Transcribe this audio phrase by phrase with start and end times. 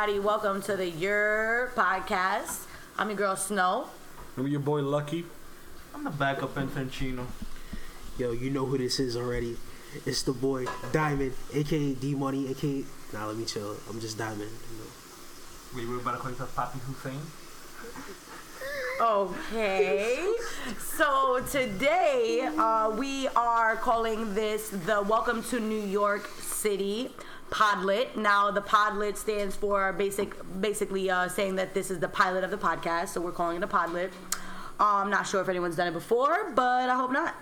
[0.00, 0.26] everybody.
[0.26, 2.64] Welcome to the Your Podcast.
[2.96, 3.88] I'm your girl Snow.
[4.38, 5.26] I'm your boy Lucky?
[5.94, 7.26] I'm the backup Infantino.
[8.16, 9.58] Yo, you know who this is already.
[10.06, 12.82] It's the boy Diamond, aka D Money, aka.
[13.12, 13.76] Nah, let me chill.
[13.90, 14.40] I'm just Diamond.
[14.40, 14.88] You know.
[15.76, 17.20] Wait, we're about to call yourself Papi Hussein?
[19.02, 20.32] Okay.
[20.78, 27.10] So today uh, we are calling this the Welcome to New York City
[27.50, 28.16] Podlet.
[28.16, 32.50] Now the Podlet stands for basic, basically uh, saying that this is the pilot of
[32.50, 33.08] the podcast.
[33.08, 34.10] So we're calling it a Podlet.
[34.78, 37.34] Uh, I'm not sure if anyone's done it before, but I hope not.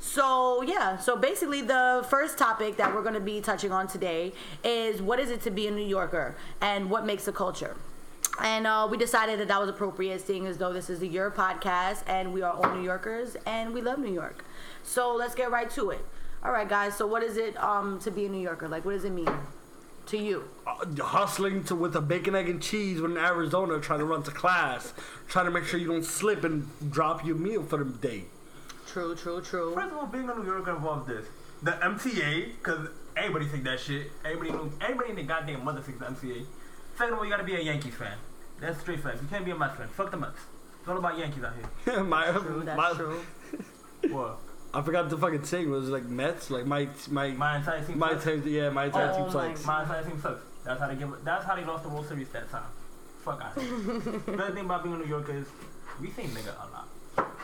[0.00, 4.34] So yeah, so basically the first topic that we're going to be touching on today
[4.62, 7.74] is what is it to be a New Yorker and what makes a culture.
[8.42, 11.30] And uh, we decided that that was appropriate, seeing as though this is a Your
[11.30, 14.44] podcast and we are all New Yorkers and we love New York.
[14.82, 16.04] So let's get right to it.
[16.44, 16.94] All right, guys.
[16.96, 18.68] So what is it um, to be a New Yorker?
[18.68, 19.28] Like, what does it mean
[20.08, 20.44] to you?
[20.66, 24.22] Uh, hustling to with a bacon, egg, and cheese when in Arizona, trying to run
[24.24, 24.92] to class,
[25.28, 28.24] trying to make sure you don't slip and drop your meal for the day.
[28.86, 29.74] True, true, true.
[29.74, 31.26] First of all, being a New Yorker involves this.
[31.62, 34.12] The MTA, because everybody think that shit.
[34.24, 36.44] Everybody knows, everybody in the goddamn mother thinks the MTA.
[36.96, 38.16] Second of all, you gotta be a Yankees fan.
[38.60, 39.20] That's straight facts.
[39.22, 39.88] You can't be a Mets fan.
[39.88, 40.38] Fuck the Mets.
[40.80, 41.52] It's all about Yankees out
[41.84, 42.04] here.
[42.04, 43.20] my, True, that's my- true.
[44.10, 44.38] What?
[44.74, 45.70] I forgot the fucking thing.
[45.70, 46.50] Was like Mets?
[46.50, 48.24] Like my my My entire team my sucks.
[48.24, 48.42] team.
[48.46, 49.64] Yeah, my entire Oh team my sucks.
[49.64, 50.42] My entire team sucks.
[50.64, 51.10] That's how they give.
[51.24, 52.64] That's how they lost the World Series that time.
[53.24, 53.54] Fuck out.
[53.54, 53.62] the
[54.34, 55.46] other thing about being a New Yorker is
[56.00, 56.88] we say nigga a lot.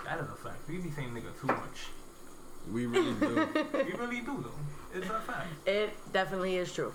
[0.05, 0.69] That is a fact.
[0.69, 1.87] We be saying nigga too much.
[2.73, 3.49] We really do.
[3.75, 4.99] We really do though.
[4.99, 5.47] It's a fact.
[5.67, 6.93] It definitely is true.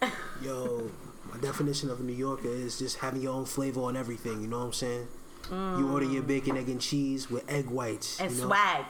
[0.42, 0.90] Yo,
[1.30, 4.40] my definition of a New Yorker is just having your own flavor on everything.
[4.40, 5.08] You know what I'm saying?
[5.50, 6.28] You order your mm.
[6.28, 8.18] bacon, egg, and cheese with egg whites.
[8.18, 8.48] And you know?
[8.48, 8.84] swag.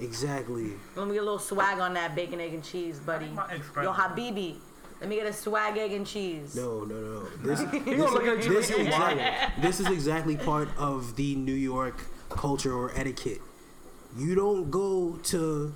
[0.00, 0.72] Exactly.
[0.96, 3.26] Let me get a little swag on that bacon, egg, and cheese, buddy.
[3.26, 3.92] Yo.
[3.92, 4.56] Habibi.
[5.00, 6.54] Let me get a swag, egg, and cheese.
[6.54, 7.26] No, no, no.
[7.42, 9.24] This, He gonna look at you this, is exactly,
[9.62, 13.40] this is exactly part of the New York culture or etiquette.
[14.16, 15.72] You don't go to,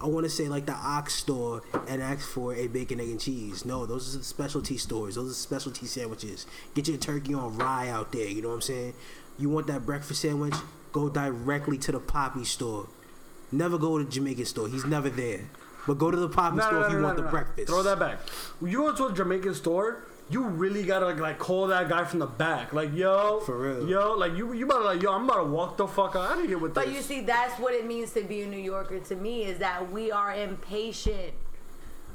[0.00, 3.20] I want to say like the Ox store and ask for a bacon, egg, and
[3.20, 3.64] cheese.
[3.66, 5.16] No, those are the specialty stores.
[5.16, 6.46] Those are specialty sandwiches.
[6.74, 8.28] Get your turkey on rye out there.
[8.28, 8.94] You know what I'm saying?
[9.38, 10.54] You want that breakfast sandwich?
[10.92, 12.88] Go directly to the Poppy store.
[13.54, 14.68] Never go to the Jamaican store.
[14.68, 15.42] He's never there.
[15.86, 17.30] But go to the Poppy No, store no, if you no, want no, the no.
[17.30, 17.68] breakfast.
[17.68, 18.20] Throw that back.
[18.60, 22.04] When you go to a Jamaican store, you really gotta like, like call that guy
[22.04, 22.72] from the back.
[22.72, 23.88] Like, yo, For real.
[23.88, 26.46] yo, like you, you better like, yo, I'm about to walk the fuck out of
[26.46, 26.94] here with But this.
[26.94, 29.58] But you see, that's what it means to be a New Yorker to me is
[29.58, 31.34] that we are impatient.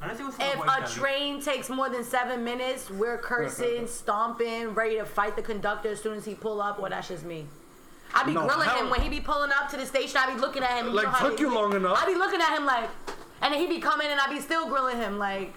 [0.02, 0.86] If a white guy?
[0.88, 6.02] train takes more than seven minutes, we're cursing, stomping, ready to fight the conductor as
[6.02, 6.80] soon as he pull up.
[6.80, 7.46] Well, that's just me.
[8.14, 10.18] I be No, grilling hell- him when he be pulling up to the station.
[10.18, 10.94] I be looking at him.
[10.94, 12.02] Like, know how took they- you long enough.
[12.02, 12.90] I be looking at him like,
[13.42, 15.54] and then he be coming and I be still grilling him like,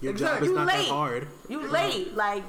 [0.00, 0.76] Your job is You not late.
[0.88, 1.28] that hard.
[1.48, 2.14] you late.
[2.16, 2.42] Like,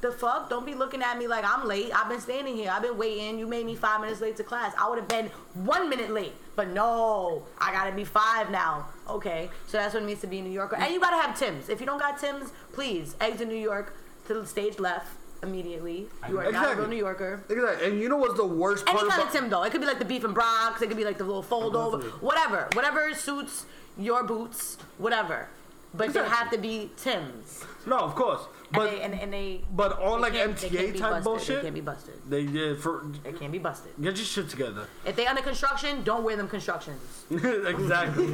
[0.00, 0.48] the fuck?
[0.50, 1.90] Don't be looking at me like I'm late.
[1.94, 2.70] I've been standing here.
[2.70, 3.38] I've been waiting.
[3.38, 4.72] You made me five minutes late to class.
[4.78, 6.34] I would have been one minute late.
[6.54, 8.86] But no, I gotta be five now.
[9.08, 10.76] Okay, so that's what it means to be a New Yorker.
[10.76, 11.68] And you gotta have Tim's.
[11.68, 13.94] If you don't got Tim's, please, eggs in New York
[14.26, 15.08] to the stage left
[15.42, 16.06] immediately.
[16.28, 16.76] You are not a Exactly.
[16.80, 17.44] real New Yorker.
[17.48, 17.88] Exactly.
[17.90, 19.62] And you know what's the worst part Any kind about of Tim though.
[19.64, 20.82] It could be like the beef and Bronx.
[20.82, 21.98] It could be like the little fold over.
[22.20, 22.68] Whatever.
[22.74, 24.78] Whatever suits your boots.
[24.98, 25.48] Whatever.
[25.94, 26.36] But they Exactly.
[26.36, 27.64] have to be Tim's.
[27.86, 28.40] No, of course.
[28.42, 30.98] And But they, and, and they but on they like can't- they can't MTA be
[30.98, 31.24] type busted.
[31.24, 32.14] bullshit, They can't be busted.
[32.28, 33.92] they did for They can't be busted.
[33.98, 34.86] get your shit together.
[35.06, 37.24] If they under construction, don't wear them constructions.
[37.30, 38.30] exactly.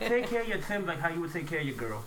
[0.00, 2.04] Take care of your Tim like how you would take care of your girl.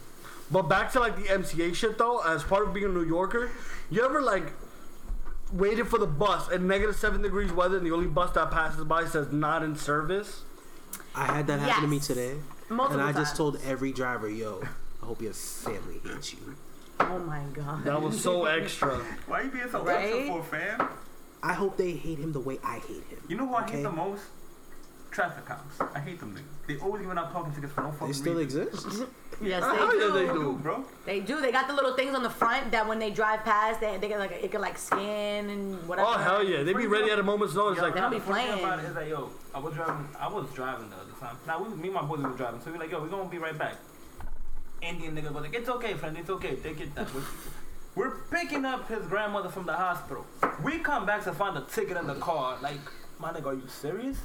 [0.52, 3.52] but back to like the MTA shit though, as part of being a New Yorker,
[3.90, 4.52] you ever like
[5.52, 8.84] waited for the bus at negative seven degrees weather and the only bus that passes
[8.84, 10.42] by says not in service?
[11.16, 12.36] I had that happen to me today.
[12.70, 13.38] Multiple and I just times.
[13.38, 14.62] told every driver, yo,
[15.02, 16.56] I hope your family hates you.
[17.00, 17.84] Oh my god.
[17.86, 18.98] That was so extra.
[19.28, 20.14] Why are you being so Right?
[20.14, 20.88] extra for, fam?
[21.42, 23.20] I hope they hate him the way I hate him.
[23.28, 23.78] You know who I Okay.
[23.78, 24.24] hate the most?
[25.10, 25.80] Traffic cops.
[25.96, 26.68] I hate them niggas.
[26.68, 28.62] They always giving out parking tickets for no fucking They still reason.
[28.68, 29.04] exist?
[29.42, 30.12] Yes, they yeah, do.
[30.14, 30.34] they They do.
[30.34, 30.84] do, bro.
[31.06, 31.40] They do.
[31.40, 34.08] They got the little things on the front that when they drive past, they, they
[34.10, 36.10] get like it can like scan and whatever.
[36.10, 37.78] Oh hell yeah, they be ready at a moment's notice.
[37.78, 38.66] Yo, Like They don't be the funny thing playing.
[38.66, 40.08] About it is like, yo, I was driving.
[40.20, 41.38] I was driving the other time.
[41.48, 43.38] Now we, me and my boys were driving, so we're like, yo, we gonna be
[43.38, 43.76] right back.
[44.82, 46.94] Indian nigga was like, it's okay, friend, it's okay, take it.
[46.96, 47.08] That.
[47.96, 50.26] We're picking up his grandmother from the hospital.
[50.64, 52.58] We come back to find a ticket in the car.
[52.62, 52.80] Like,
[53.20, 54.18] my nigga, are you serious?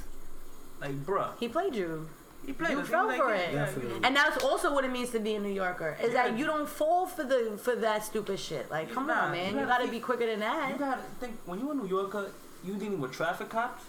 [0.79, 2.07] Like, bruh, He played you.
[2.45, 2.87] He played You us.
[2.87, 3.53] He fell was for like, it.
[3.53, 3.99] yeah, Definitely.
[4.03, 5.97] And that's also what it means to be a New Yorker.
[6.01, 8.69] Is that you don't fall for the for that stupid shit.
[8.69, 9.53] Like, come Nah, on, man.
[9.53, 10.69] you You gotta gotta be quicker than that.
[10.71, 12.31] You gotta think when you're a New Yorker,
[12.63, 13.83] you dealing with traffic cops,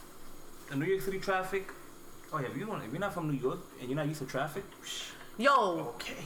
[0.71, 1.69] the New York City traffic.
[2.33, 4.21] Oh yeah, if you don't, if you're not from New York and you're not used
[4.21, 6.25] to traffic, psh, Yo, okay.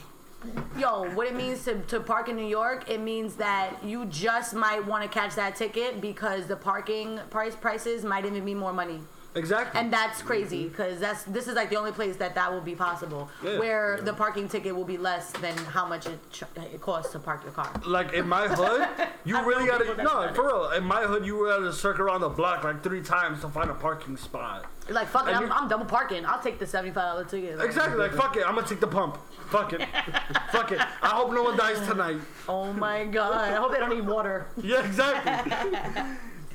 [0.78, 4.54] yo, what it means to, to park in New York, it means that you just
[4.54, 8.72] might want to catch that ticket because the parking price prices might even be more
[8.72, 9.00] money.
[9.36, 9.80] Exactly.
[9.80, 12.74] And that's crazy because that's this is like the only place that that will be
[12.74, 13.58] possible, Yeah.
[13.60, 17.20] where the parking ticket will be less than how much it, ch- it costs to
[17.20, 17.70] park your car.
[17.86, 18.88] like in my hood,
[19.24, 20.70] you really gotta no for real.
[20.72, 23.70] In my hood, you were gotta circle around the block like three times to find
[23.70, 24.66] a parking spot.
[24.88, 26.26] You're like, fuck it, I'm, you- I'm double parking.
[26.26, 27.56] I'll take the seventy five dollar ticket.
[27.58, 27.98] Like, Exactly.
[27.98, 29.16] Like fuck it, I'm gonna take the pump.
[29.50, 29.82] Fuck it.
[30.50, 30.80] fuck it.
[30.80, 32.18] I hope no one dies tonight.
[32.48, 33.32] Oh my god!
[33.52, 34.46] I hope they don't need water.
[34.62, 36.02] Yeah, exactly.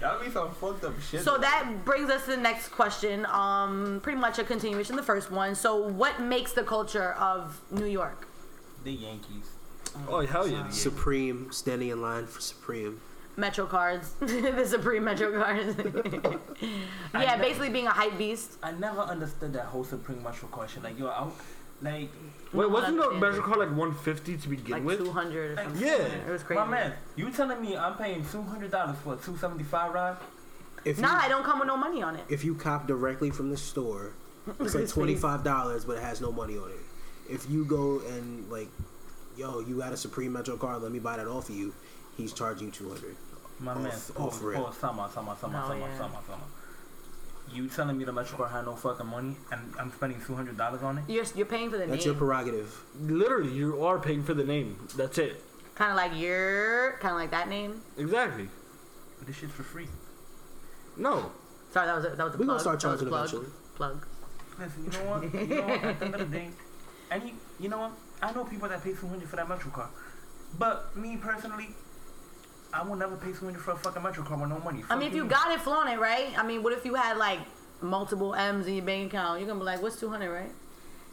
[0.05, 1.21] That'd be some fucked up shit.
[1.21, 3.25] So that brings us to the next question.
[3.25, 5.55] Um, pretty much a continuation of the first one.
[5.55, 8.27] So, what makes the culture of New York?
[8.85, 9.49] the Yankees.
[10.07, 10.69] Oh hell yeah.
[10.69, 13.01] Supreme standing in line for Supreme.
[13.37, 15.75] Metro cards, the Supreme Metro cards.
[17.13, 18.53] yeah, basically being a hype beast.
[18.63, 20.83] I never understood that whole Supreme Metro question.
[20.83, 21.27] Like yo, I,
[21.85, 22.09] like
[22.53, 23.21] Wait, wasn't the understand.
[23.21, 24.99] measure card like 150 to begin Like with?
[24.99, 25.81] two hundred or something.
[25.81, 25.93] Yeah.
[25.97, 26.59] it was crazy.
[26.61, 29.93] my man, you telling me I'm paying two hundred dollars for a two seventy five
[29.93, 30.17] ride?
[30.85, 32.23] If Nah, you, I don't come with no money on it.
[32.29, 34.13] if you cop directly from the store,
[34.59, 36.79] it's like twenty five dollars, but it has no money on it.
[37.33, 38.69] If you go and like,
[39.37, 41.73] yo, you got a Supreme Metro card, let me buy that off of you.
[42.15, 43.15] He's charging you two hundred.
[43.59, 44.57] My Off- man, off pause, rip.
[44.57, 45.97] pause, summer, summer, summer, No, summer, yeah.
[45.97, 46.43] summer, summer.
[47.55, 50.57] You telling me the Metro card had no fucking money and I'm spending two hundred
[50.57, 51.05] dollars on it?
[51.07, 51.91] You're you're paying for the name.
[51.91, 52.77] That's your prerogative.
[52.99, 54.77] Literally, you are paying for the name.
[54.97, 55.41] That's it.
[55.75, 57.81] Kind of like your, kind of like that name.
[57.97, 58.47] Exactly.
[59.17, 59.87] But this shit's for free.
[60.97, 61.31] No.
[61.71, 62.47] Sorry, that was a, that was a We plug.
[62.47, 63.25] gonna start That was a charging plug.
[63.27, 63.53] eventually.
[63.75, 64.07] Plug.
[64.59, 65.33] Listen, you know what?
[65.33, 65.83] You know what?
[65.83, 66.49] At the end of the day,
[67.11, 67.91] and you, you know what?
[68.21, 69.89] I know people that pay two hundred for that Metro card,
[70.57, 71.69] but me personally,
[72.75, 74.83] I will never pay two hundred for a fucking Metro card with no money.
[74.89, 76.37] I mean, if you got it, flaunt it, right?
[76.37, 77.39] I mean, what if you had like
[77.81, 79.39] multiple M's in your bank account?
[79.39, 80.51] You're gonna be like, what's two hundred, right?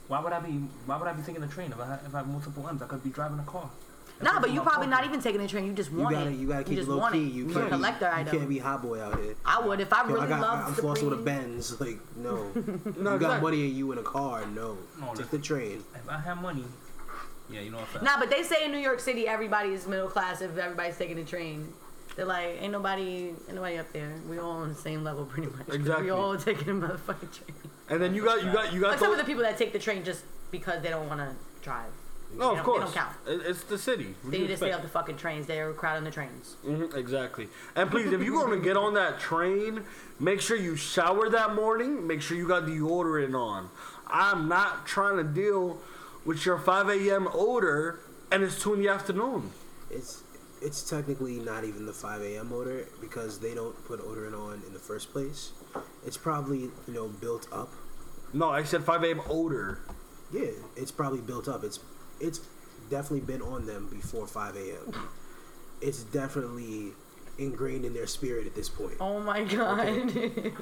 [0.09, 0.51] why would I be?
[0.87, 2.83] Why would I be taking the train if I had, if I had multiple M's?
[2.83, 3.71] I could be driving a car.
[4.19, 5.65] That's Nah, but I'm you probably not even taking the train.
[5.65, 6.35] You just You want gotta it.
[6.35, 7.27] you gotta keep just it low want key.
[7.27, 7.33] it.
[7.33, 9.35] You can't a be, collector you can't be hot boy out here.
[9.45, 10.95] I would if I Yo, really I got, loved I, I'm Supreme.
[10.95, 11.81] flossing with a Benz.
[11.81, 12.51] Like, no.
[12.99, 14.45] No, you got money in you in a car.
[14.47, 14.77] No.
[15.01, 15.83] No, Take the train.
[15.95, 16.65] If I had money,
[17.53, 18.05] yeah, you know what I'm saying.
[18.05, 21.17] Nah, but they say in New York City everybody is middle class if everybody's taking
[21.17, 21.73] the train.
[22.17, 24.13] They're like, ain't nobody, ain't nobody up there.
[24.29, 25.67] We all on the same level pretty much.
[25.67, 26.05] 'cause Exactly.
[26.07, 27.57] We all taking the motherfucking train.
[27.89, 29.73] And then you got you got you got Except for those, the people that take
[29.73, 31.91] the train just because they don't want to drive.
[32.35, 32.85] No, They of don't- they course.
[32.85, 33.17] don't count.
[33.27, 34.15] It- It's the city.
[34.23, 34.85] What do They you need to stay expect?
[34.85, 35.47] off the fucking trains.
[35.47, 36.57] They're crowding the trains.
[36.67, 37.49] Mhm, exactly.
[37.77, 39.85] And please, if you're gonna get on that train,
[40.21, 42.07] make sure you shower that morning.
[42.07, 43.69] Make sure you got deodorant on.
[44.07, 45.79] I'm not trying to deal
[46.25, 47.29] with your 5 a.m.
[47.33, 48.01] odor
[48.31, 49.51] and it's two in the afternoon.
[49.91, 50.23] It's
[50.61, 52.53] it's technically not even the 5 a.m.
[52.53, 55.53] odor because they don't put odorant on in the first place.
[56.07, 57.71] It's probably you know built up.
[58.33, 59.21] No, I said 5 a.m.
[59.29, 59.81] odor.
[60.33, 61.65] Yeah, it's probably built up.
[61.65, 61.81] It's
[62.21, 62.41] it's
[62.91, 64.95] definitely been on them before 5 a.m.
[65.81, 66.93] It's definitely
[67.39, 68.95] ingrained in their spirit at this point.
[69.01, 70.13] Oh my god.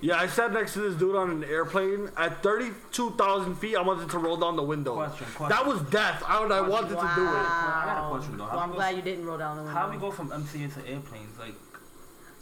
[0.00, 3.76] Yeah, I sat next to this dude on an airplane at 32,000 feet.
[3.76, 4.94] I wanted to roll down the window.
[4.96, 5.56] Question, question.
[5.56, 6.22] That was death.
[6.26, 7.04] I, I wanted to do it.
[7.04, 8.08] I got a Wow.
[8.16, 8.44] question, though.
[8.44, 9.78] How Well, I'm we go- glad you didn't roll down the window.
[9.78, 11.38] How do we go from MTA to airplanes?
[11.38, 11.54] Like,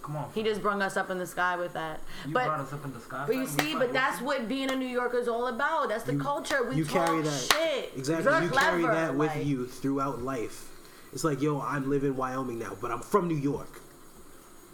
[0.03, 0.31] come on.
[0.35, 2.01] He just brung us up in the sky with that.
[2.27, 3.25] you but brought us up in the sky.
[3.27, 5.89] but you see, but that's what being a New Yorker is all about.
[5.91, 6.65] That's the You- culture.
[6.65, 7.93] We you talk carry that shit.
[7.97, 8.45] exactly.
[8.45, 10.71] You Clever, carry that with like- you throughout life.
[11.15, 13.81] It's like, yo, I'm living in Wyoming now, but I'm from New York.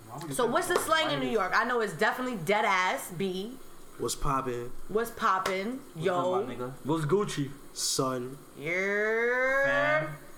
[0.09, 1.53] Why would you So what's the slang Why in New York?
[1.55, 3.13] I know it's definitely dead ass.
[3.17, 3.53] B.
[3.99, 5.79] What's poppin', What's poppin'?
[5.95, 6.35] Yo.
[6.37, 6.73] up, my nigga?
[6.87, 7.51] Was Gucci.
[7.75, 8.39] son?
[8.59, 9.67] You're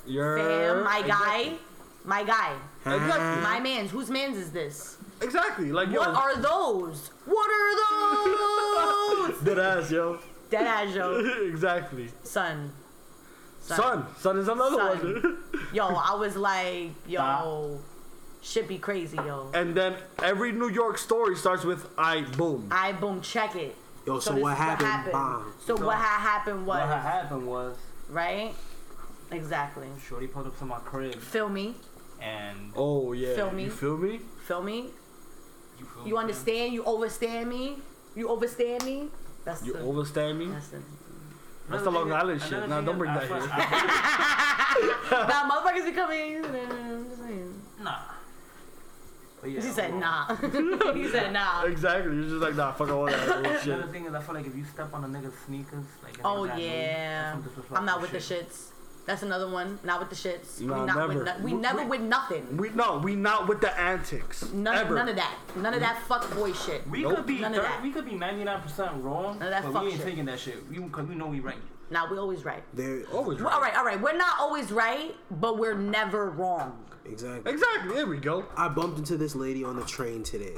[0.09, 0.83] Fam.
[0.83, 1.53] My guy.
[2.05, 2.57] My guy.
[2.85, 3.43] Exactly.
[3.45, 3.93] My man's.
[3.93, 4.97] Whose man's is this?
[5.21, 5.71] Exactly.
[5.71, 6.01] Like, yo.
[6.01, 7.11] What are those?
[7.25, 9.41] What are those?
[9.45, 10.19] Dead ass, yo.
[10.51, 11.21] Dead ass, yo.
[11.49, 12.09] exactly.
[12.25, 12.73] Son.
[13.77, 14.07] Son.
[14.19, 14.99] Son is another Son.
[15.23, 15.39] one.
[15.73, 17.81] Yo, I was like, yo,
[18.43, 19.51] should be crazy, yo.
[19.55, 22.69] and then every New York story starts with I boom.
[22.71, 23.75] I boom, check it.
[24.07, 25.13] Yo, so, this what is happened?
[25.13, 25.53] Bomb.
[25.65, 27.77] So, what had happened was, What happened was,
[28.11, 28.53] right?
[29.31, 29.87] Exactly.
[30.07, 31.75] Shorty pulled up to my crib Feel me?
[32.21, 33.35] and Oh yeah.
[33.35, 33.65] Feel me?
[33.65, 34.21] You feel me?
[34.47, 34.87] Feel me?
[35.79, 36.75] you, feel You me, understand?
[36.75, 37.77] You overstand me?
[38.15, 39.09] You overstand me?
[39.45, 40.47] That's You the, overstand me?
[40.49, 40.81] that's the,
[41.73, 42.63] That's the Long Island thing- shit.
[42.63, 43.41] another Nah, don't bring is, that here.
[43.41, 46.37] feel- I now motherfuckers be coming.
[46.45, 47.63] I'm just saying.
[47.83, 47.99] Nah.
[49.45, 50.37] Yeah, He said nah.
[50.95, 51.65] he said nah.
[51.65, 52.15] Exactly.
[52.15, 53.67] You're just like, nah, fuck all that bullshit.
[53.75, 56.21] Another thing is, I feel like if you step on a nigga's sneakers, like if
[56.25, 57.37] Oh they got no- yeah.
[57.57, 58.69] that's I'm not with the shits.
[59.05, 59.79] That's another one.
[59.83, 60.61] Not with the shits.
[60.61, 61.15] Nah, we not never.
[61.15, 62.57] with no- we We- never we- with nothing.
[62.57, 64.53] We no, we not with the antics.
[64.53, 64.95] None, ever.
[64.95, 65.35] none of that.
[65.57, 66.89] None of that fuck boy shit.
[66.89, 67.17] We Nope.
[67.17, 67.83] could be None of that.
[67.83, 70.07] we could be 99% wrong, None of that but fuck we ain't shit.
[70.07, 70.69] taking that shit.
[70.69, 71.59] We because we know we right.
[71.91, 72.63] Now we always right.
[72.73, 73.53] They're Always right.
[73.55, 74.01] all right, all right.
[74.01, 76.85] We're not always right, but we're never wrong.
[77.05, 77.53] exactly.
[77.53, 77.95] Exactly.
[77.95, 78.45] There we go.
[78.57, 80.57] I bumped into this lady on the train today.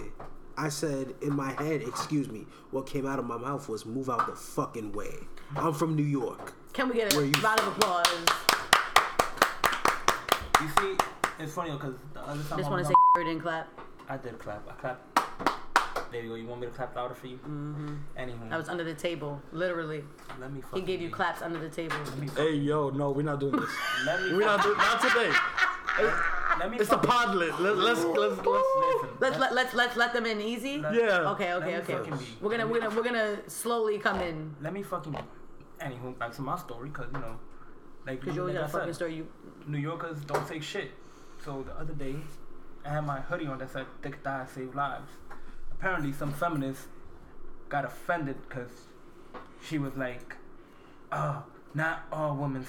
[0.56, 4.08] I said in my head, excuse me, what came out of my mouth was move
[4.08, 5.16] out the fucking way.
[5.56, 6.52] I'm from New York.
[6.74, 8.06] Can we get a Where you- round of applause?
[10.60, 10.96] You see,
[11.38, 13.68] it's funny because the other time Just I want to on- say didn't clap.
[14.08, 14.68] I did clap.
[14.68, 16.10] I clapped.
[16.10, 16.34] There you go.
[16.34, 17.36] You want me to clap louder for you?
[17.38, 17.94] Mm-hmm.
[18.18, 20.04] Anywho, I was under the table, literally.
[20.40, 20.56] let me.
[20.58, 21.96] He fucking gave you be- claps under the table.
[22.04, 22.28] Let me.
[22.36, 23.70] Hey, yo, no, we're not doing this.
[24.06, 24.34] Let me.
[24.36, 25.32] we're not doing not today.
[26.58, 26.76] Let me.
[26.78, 27.58] It's the fucking- podlet.
[27.60, 28.46] Let, let's let's let's.
[28.46, 29.08] Listen.
[29.20, 30.78] Let's let let's let's let them in easy.
[30.78, 31.30] Let- Yeah.
[31.32, 31.92] Okay, okay, me okay.
[31.94, 32.26] fucking be.
[32.40, 35.16] We're gonna we're gonna we're gonna slowly come in Let me fucking.
[35.80, 37.38] Anywho, back to my story, cause you know,
[38.06, 39.14] like, because you always like got a I fucking said, story.
[39.16, 39.26] You
[39.66, 40.90] New Yorkers don't take shit.
[41.44, 42.16] So the other day,
[42.84, 45.10] I had my hoodie on that said "Thick thighs save lives."
[45.72, 46.86] Apparently, some feminists
[47.68, 48.70] got offended because
[49.62, 50.36] she was like,
[51.12, 51.42] "Oh,
[51.74, 52.66] not all women.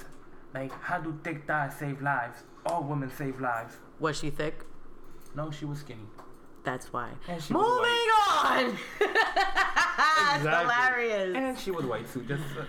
[0.53, 2.43] Like, how do thick thighs save lives?
[2.65, 4.63] All women save lives." was she thick?
[5.35, 6.07] No, she was skinny.
[6.63, 7.11] That's why.
[7.27, 8.77] And she Moving was on.
[8.99, 10.73] That's Exactly.
[10.73, 11.35] hilarious.
[11.35, 12.23] And she was white too.
[12.23, 12.63] Just uh,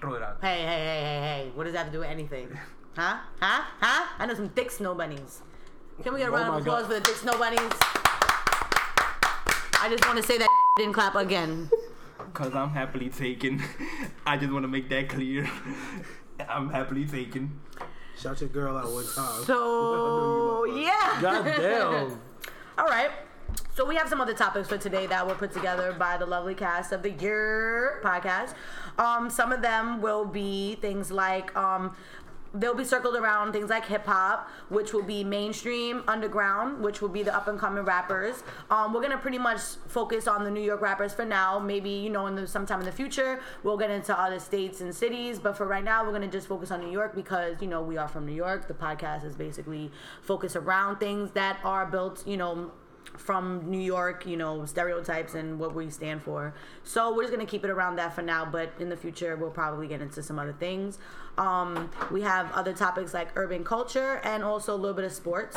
[0.00, 0.38] throw it out.
[0.40, 1.50] Hey, hey, hey, hey, hey.
[1.54, 2.48] What does that have to do with anything?
[2.96, 3.18] Huh?
[3.40, 3.64] Huh?
[3.80, 4.06] Huh?
[4.18, 5.42] I know some thick snow bunnies.
[6.02, 6.88] Can we get a Oh round of applause God.
[6.88, 7.60] for the thick snow bunnies?
[9.82, 11.70] I just want to say that didn't clap again.
[12.34, 13.62] Cause I'm happily taken.
[14.26, 15.48] I just want to make that clear.
[16.48, 17.60] I'm happily taken.
[18.18, 19.44] Shout your girl out one time.
[19.44, 21.18] So, yeah.
[21.20, 22.20] God damn.
[22.78, 23.10] All right.
[23.80, 26.54] So we have some other topics for today that were put together by the lovely
[26.54, 28.52] cast of the Year podcast.
[28.98, 31.96] Um, some of them will be things like um,
[32.52, 37.08] they'll be circled around things like hip hop, which will be mainstream, underground, which will
[37.08, 38.42] be the up and coming rappers.
[38.70, 41.58] Um, we're gonna pretty much focus on the New York rappers for now.
[41.58, 44.94] Maybe you know in the, sometime in the future we'll get into other states and
[44.94, 47.80] cities, but for right now we're gonna just focus on New York because you know
[47.80, 48.68] we are from New York.
[48.68, 52.72] The podcast is basically focused around things that are built, you know
[53.16, 56.54] from New York, you know, stereotypes and what we stand for.
[56.84, 59.50] So we're just gonna keep it around that for now, but in the future we'll
[59.50, 60.98] probably get into some other things.
[61.38, 65.56] Um, we have other topics like urban culture and also a little bit of sports.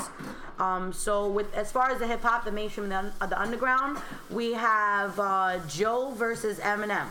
[0.60, 3.98] Um, so with as far as the hip hop, the mainstream, the, uh, the underground,
[4.30, 7.08] we have uh, Joe versus Eminem.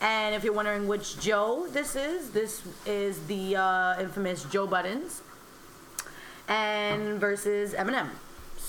[0.00, 5.22] And if you're wondering which Joe this is, this is the uh, infamous Joe Budden's
[6.48, 8.08] and versus Eminem.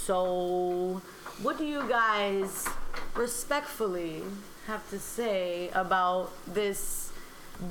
[0.06, 1.02] So,
[1.42, 2.68] what do you guys
[3.16, 4.22] respectfully
[4.68, 7.12] have to say about this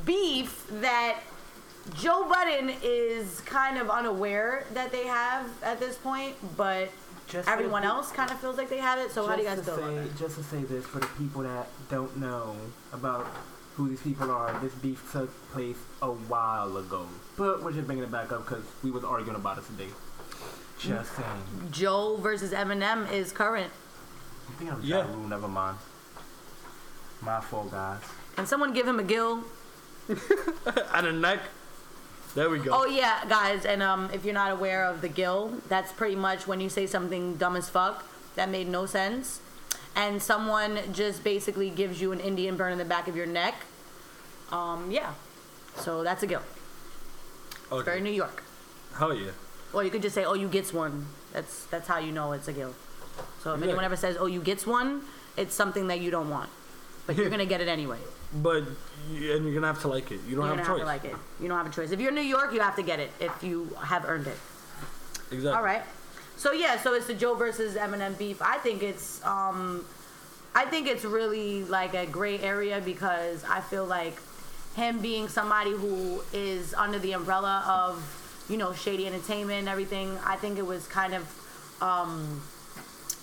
[0.07, 1.21] beef that
[1.95, 6.89] Joe Budden is kind of unaware that they have at this point, but
[7.29, 9.11] Just everyone else kind of feels like they have it.
[9.11, 10.11] So, how do you guys feel about say.
[10.19, 12.57] Just to say this for the people that don't know
[12.95, 13.27] about
[13.77, 17.07] who these people are, this beef took place a while ago.
[17.37, 19.89] But we're just bringing it back up because we was arguing about it today.
[20.83, 21.69] Just saying.
[21.71, 23.73] Joe versus Eminem is current.
[24.49, 24.99] I'm thinking of Yeah.
[24.99, 25.79] Ja Rule, never mind.
[27.21, 28.01] My fault, guys.
[28.35, 29.45] Can someone give him a gill?
[30.95, 31.41] And a neck.
[32.35, 32.71] There we go.
[32.73, 36.47] Oh yeah, guys, and um, if you're not aware of the gill, that's pretty much
[36.47, 38.05] when you say something dumb as fuck
[38.37, 39.41] that made no sense,
[39.95, 43.55] and someone just basically gives you an Indian burn in the back of your neck.
[44.51, 45.13] Um, yeah,
[45.77, 46.43] so that's a gill.
[47.71, 47.85] Okay.
[47.85, 48.43] Very New York.
[48.99, 49.31] Hell yeah.
[49.73, 52.49] Or you could just say, "Oh, you gets one." That's that's how you know it's
[52.49, 52.75] a gill.
[53.43, 53.67] So if Yeah.
[53.67, 55.03] anyone ever says, "Oh, you gets one,"
[55.37, 56.51] it's something that you don't want,
[57.07, 57.99] but you're gonna get it anyway.
[58.35, 58.65] But
[59.11, 60.21] you, and you're gonna have to like it.
[60.29, 60.81] You don't You're have gonna a have choice.
[60.81, 61.17] to like it.
[61.43, 61.91] You don't have a choice.
[61.91, 64.39] If you're in New York, you have to get it if you have earned it.
[65.31, 65.53] Exactly.
[65.57, 65.83] All right.
[66.37, 68.41] So yeah, so it's the Joe versus Eminem beef.
[68.43, 69.85] I think it's um
[70.55, 74.17] I think it's really like a gray area because I feel like
[74.77, 78.03] him being somebody who is under the umbrella of,
[78.49, 82.43] you know, shady entertainment and everything, I think it was kind of um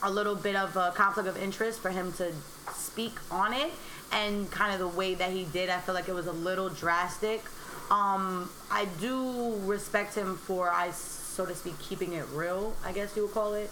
[0.01, 2.31] a little bit of a conflict of interest for him to
[2.73, 3.71] speak on it
[4.11, 6.69] and kind of the way that he did i feel like it was a little
[6.69, 7.43] drastic
[7.91, 13.15] um, i do respect him for i so to speak keeping it real i guess
[13.15, 13.69] you would call it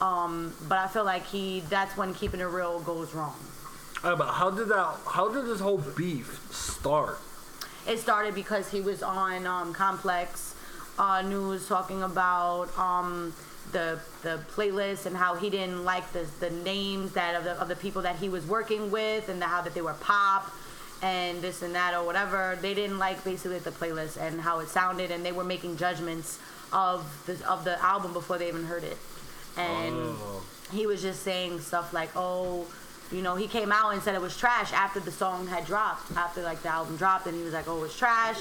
[0.00, 3.36] um, but i feel like he that's when keeping it real goes wrong
[4.02, 4.96] right, but how did that?
[5.06, 7.18] How did this whole beef start?
[7.86, 10.54] it started because he was on um, complex
[11.00, 13.32] uh, news talking about um,
[13.72, 17.68] the the playlist and how he didn't like the the names that of the, of
[17.68, 20.44] the people that he was working with and the, how that they were pop
[21.02, 22.58] and this and that or whatever.
[22.60, 26.38] They didn't like basically the playlist and how it sounded and they were making judgments
[26.72, 28.98] of the of the album before they even heard it.
[29.56, 30.42] And Oh.
[30.70, 32.66] he was just saying stuff like, "Oh,
[33.12, 36.06] You know, he came out and said it was trash after the song had dropped,
[36.16, 38.38] after like the album dropped, and he was like, "Oh, it was trash,"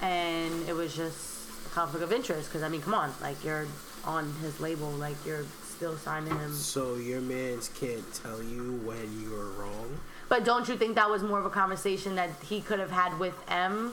[0.00, 1.31] and it was just
[1.72, 2.48] conflict of interest.
[2.48, 3.66] Because I mean, come on, like you're
[4.04, 6.52] on his label, like you're still signing him.
[6.52, 9.98] So your man's can't tell you when you're wrong.
[10.28, 13.18] But don't you think that was more of a conversation that he could have had
[13.18, 13.92] with M?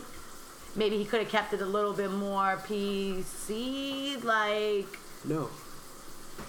[0.76, 4.88] Maybe he could have kept it a little bit more PC, like.
[5.26, 5.50] No,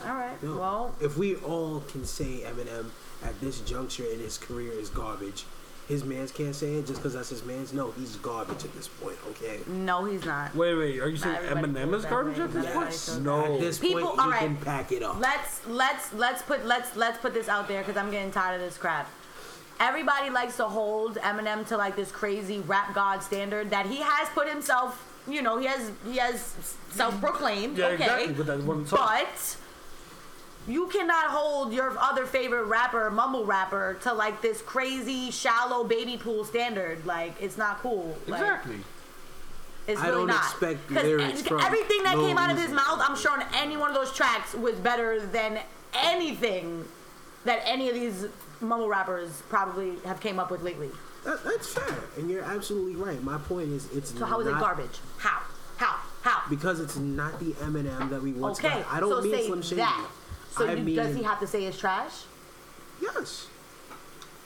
[0.06, 0.40] All right.
[0.42, 0.56] no.
[0.56, 2.86] Well, if we all can say Eminem
[3.24, 5.44] at this juncture in his career is garbage,
[5.90, 7.72] his man's can't say it just because that's his man's.
[7.72, 9.16] No, he's garbage at this point.
[9.30, 9.58] Okay.
[9.66, 10.54] no, he's not.
[10.54, 11.00] Wait, wait.
[11.00, 12.44] Are you saying Eminem is garbage way.
[12.44, 13.24] at this Not point?
[13.24, 13.54] No.
[13.54, 15.18] At this People- point, all he can pack it up.
[15.18, 18.60] Let's let's let's put let's let's put this out there because I'm getting tired of
[18.60, 19.10] this crap.
[19.80, 24.28] Everybody likes to hold Eminem to like this crazy rap god standard that he has
[24.28, 25.06] put himself.
[25.26, 26.54] You know, he has he has
[26.90, 27.76] self-proclaimed.
[27.76, 29.00] Yeah, okay, exactly, but that's one song.
[29.00, 29.56] But
[30.68, 36.16] you cannot hold your other favorite rapper, mumble rapper, to like this crazy shallow baby
[36.16, 37.04] pool standard.
[37.06, 38.16] Like it's not cool.
[38.26, 38.76] Like, Exactly.
[39.86, 40.44] It's I really don't not.
[40.44, 43.76] expect lyrics from everything that Lil came out of his mouth, I'm sure on any
[43.76, 45.58] one of those tracks was better than
[45.94, 46.84] anything
[47.44, 48.26] that any of these
[48.60, 50.90] mumble rappers probably have came up with lately.
[51.24, 53.20] That, that's fair, and you're absolutely right.
[53.22, 54.98] My point is, it's So how is it garbage?
[55.18, 55.40] How?
[55.78, 55.96] How?
[56.22, 56.42] How?
[56.48, 58.86] Because it's not the Eminem that we once Okay, got.
[58.92, 59.76] I don't so mean Slim Shady.
[59.76, 60.06] that.
[60.50, 62.12] So I do- mean, does he have to say it's trash?
[63.00, 63.46] yes,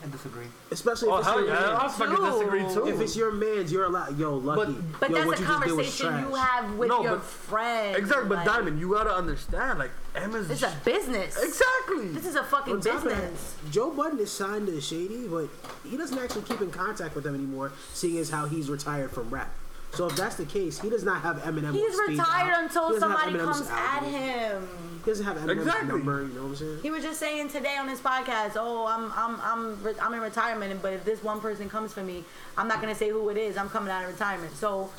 [0.02, 0.46] I disagree.
[0.70, 1.76] especially if Oh, it's hell your yeah.
[1.76, 1.94] I man's.
[1.96, 2.86] fucking disagree too.
[2.88, 4.18] If it's your man's, you're allowed.
[4.18, 4.76] Yo, lucky.
[5.00, 7.12] But yo, that's what a you just did was conversation you have with No, your
[7.16, 7.96] but- friends.
[7.98, 11.42] Exactly, but like, Diamond, you gotta understand, like Emma's It's a business.
[11.42, 12.08] exactly.
[12.08, 13.54] This is a fucking On top of that, business.
[13.70, 15.48] Joe Budden is signed to Shady, but
[15.88, 19.30] he doesn't actually keep in contact with them anymore, seeing as how he's retired from
[19.30, 19.50] rap.
[19.94, 21.68] So if that's the case, he does not have Eminem.
[21.68, 22.58] on He's speed retired dial.
[22.58, 24.68] He until doesn't have somebody Eminem's comes at him.
[25.04, 25.88] He doesn't have Eminem's Exactly.
[25.88, 26.22] number.
[26.22, 26.78] You know what I'm saying?
[26.82, 30.20] He was just saying today on his podcast, "Oh, I'm I'm I'm re- I'm in
[30.20, 32.24] retirement, but if this one person comes for me,
[32.58, 33.56] I'm not gonna say who it is.
[33.56, 34.90] I'm coming out of retirement." So,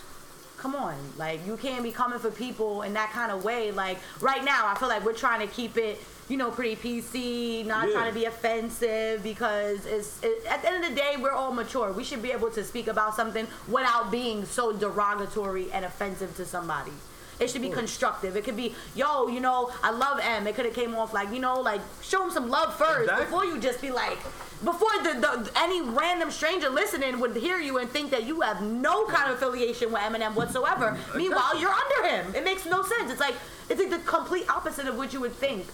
[0.57, 3.71] come on, like you can't be coming for people in that kind of way.
[3.71, 7.63] Like right now, I feel like we're trying to keep it, you know, pretty PC,
[7.65, 7.93] not Yeah.
[7.93, 11.51] trying to be offensive because it's it, at the end of the day, we're all
[11.53, 11.91] mature.
[11.91, 16.45] We should be able to speak about something without being so derogatory and offensive to
[16.45, 16.91] somebody.
[17.37, 18.37] It should be constructive.
[18.37, 20.47] It could be, yo, you know, I love M.
[20.47, 23.25] It could have came off like, you know, like show him some love first Exactly.
[23.25, 24.17] before you just be like,
[24.63, 28.61] before the, the any random stranger listening would hear you and think that you have
[28.61, 30.97] no kind of affiliation with Eminem whatsoever.
[31.15, 32.33] Meanwhile, you're under him.
[32.35, 33.11] It makes no sense.
[33.11, 33.35] It's like
[33.69, 35.65] it's like the complete opposite of what you would think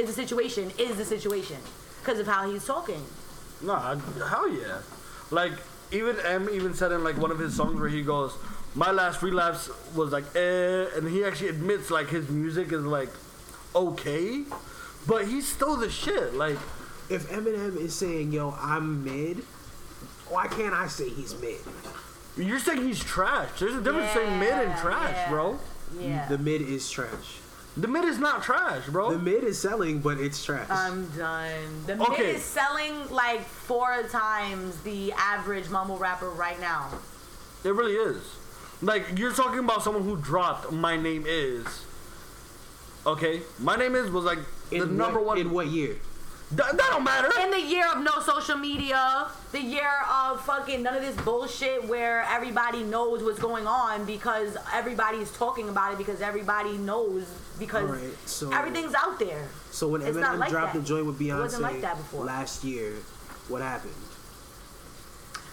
[0.00, 1.58] is the situation is the situation
[2.00, 3.04] because of how he's talking.
[3.62, 3.96] Nah,
[4.28, 4.78] hell yeah.
[5.30, 5.52] Like
[5.92, 8.32] even M even said in like one of his songs where he goes,
[8.74, 13.10] "My last relapse was like eh," and he actually admits like his music is like
[13.74, 14.44] okay,
[15.06, 16.34] but he's still the shit.
[16.34, 16.58] Like
[17.08, 19.38] If Eminem is saying, "Yo, I'm mid,"
[20.28, 21.60] why can't I say he's mid?
[22.36, 23.58] you're saying he's trash.
[23.58, 25.28] There's a difference between mid and trash, yeah.
[25.28, 25.58] bro.
[25.98, 26.28] Yeah.
[26.28, 27.40] The mid is trash.
[27.76, 29.12] The mid is not trash, bro.
[29.12, 30.66] The mid is selling, but it's trash.
[30.68, 31.84] I'm done.
[31.86, 32.26] The Okay.
[32.26, 36.88] mid is selling like four times the average mumble rapper right now.
[37.62, 38.22] It really is.
[38.82, 41.66] Like you're talking about someone who dropped "My Name Is."
[43.06, 44.38] Okay, "My Name Is" was like
[44.70, 45.38] in the number what, one.
[45.38, 45.96] In what year?
[46.52, 47.30] That, that don't matter.
[47.40, 51.86] In the year of no social media, the year of fucking none of this bullshit
[51.86, 57.28] where everybody knows what's going on because everybody's talking about it because everybody knows
[57.60, 59.46] because Alright, so- everything's out there.
[59.70, 60.80] So when It's not Eminem like dropped that.
[60.80, 62.24] the joint with It Beyonce wasn't like that before.
[62.24, 62.94] last year,
[63.48, 63.94] what happened?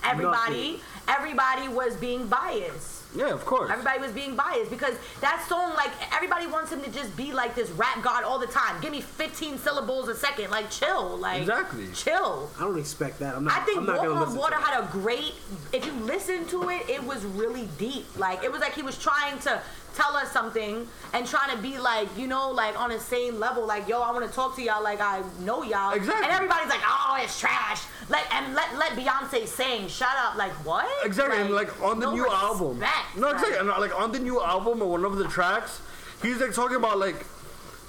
[0.03, 2.93] Everybody, everybody was being biased.
[3.15, 3.69] Yeah, of course.
[3.71, 7.55] Everybody was being biased because that song, like, everybody wants him to just be like
[7.55, 8.79] this rap god all the time.
[8.81, 10.49] Give me 15 syllables a second.
[10.51, 11.17] Like, chill.
[11.17, 11.87] Like, Exactly.
[11.93, 12.49] Chill.
[12.57, 13.35] I don't expect that.
[13.35, 13.53] I'm not.
[13.59, 14.73] I think I'm not Walk gonna on listen Water to that.
[14.73, 15.33] had a great.
[15.73, 18.05] If you listen to it, it was really deep.
[18.17, 19.61] Like it was like he was trying to
[19.97, 23.65] tell us something and trying to be like, you know, like on the same level.
[23.65, 25.93] Like, yo, I want to talk to y'all like I know y'all.
[25.93, 26.23] Exactly.
[26.23, 27.83] And everybody's like, oh, it's trash.
[28.09, 29.87] Let and let let Beyonce sing.
[29.87, 30.35] Shut up.
[30.37, 30.87] Like what?
[31.05, 32.79] Exactly, and like on the no new album.
[32.79, 32.87] No,
[33.27, 33.57] Like, exactly.
[33.57, 35.81] And like on the new album or one of the tracks,
[36.21, 37.25] he's like talking about like,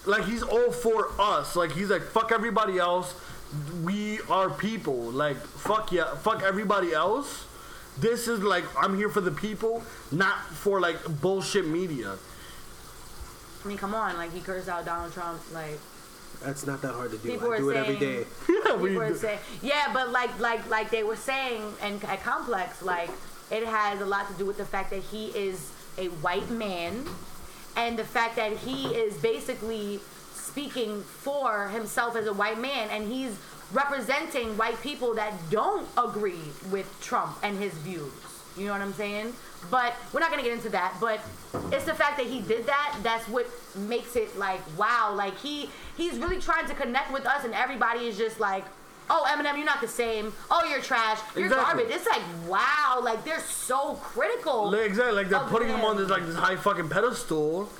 [0.07, 1.55] like he's all for us.
[1.57, 3.14] Like he's like fuck everybody else.
[3.85, 4.97] We are people.
[4.97, 7.44] Like fuck yeah, fuck everybody else.
[8.00, 9.82] This is like I'm here for the people,
[10.12, 12.16] not for like bullshit media.
[13.64, 14.16] I mean, come on.
[14.16, 15.40] Like he cursed out Donald Trump.
[15.52, 15.78] Like
[16.44, 17.30] That's not that hard to do.
[17.30, 18.26] People I are do it every saying- day.
[18.48, 22.82] Yeah, people are saying, yeah, but like like like they were saying, and at Complex,
[22.82, 23.11] like
[23.50, 27.04] it has a lot to do with the fact that he is a white man,
[27.76, 29.98] and the fact that he is basically
[30.48, 33.37] speaking for himself as a white man, and he's
[33.72, 38.12] representing white people that don't agree with Trump and his views.
[38.56, 39.32] You know what I'm saying?
[39.70, 40.96] But we're not gonna get into that.
[41.00, 41.20] But
[41.72, 42.98] it's the fact that he did that.
[43.02, 45.12] That's what makes it like wow.
[45.14, 48.64] Like he he's really trying to connect with us, and everybody is just like.
[49.11, 50.34] Oh, Eminem, you're not the same.
[50.50, 51.18] Oh, you're trash.
[51.34, 51.64] You're Exactly.
[51.87, 51.96] garbage.
[51.96, 54.70] It's like, wow, like they're so critical.
[54.70, 57.70] Like, exactly, like they're putting him on this like this high fucking pedestal,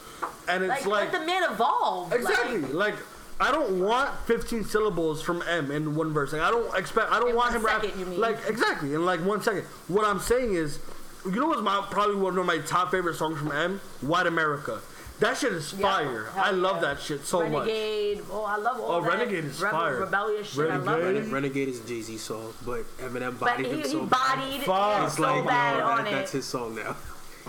[0.49, 2.13] and it's like, like, let the man evolve.
[2.13, 2.95] exactly like.
[3.41, 6.33] I don't want 15 syllables from M in one verse.
[6.33, 7.13] Like I don't expect.
[7.13, 8.19] I don't In want one him rap second, you mean.
[8.21, 9.63] like exactly in like one second.
[9.87, 10.81] What I'm saying is,
[11.25, 13.81] you know what's my probably one of my top favorite songs from M?
[14.01, 14.81] White America.
[15.21, 16.25] That shit is fire.
[16.35, 16.95] hell I love yeah.
[16.95, 17.69] that shit so much.
[17.69, 18.23] Renegade.
[18.29, 19.09] Oh, I love all Oh, that.
[19.19, 20.01] Renegade is Rebel, fire.
[20.01, 20.71] Rebellious shit.
[20.73, 21.25] I love Renegade.
[21.29, 21.33] it.
[21.33, 24.11] Renegade is Jay Z song, but Eminem But bodied he, him he so bad.
[24.11, 25.03] bodied Fuck.
[25.03, 26.11] it It's so like, bad yo, on that, it.
[26.17, 26.97] that's his song now.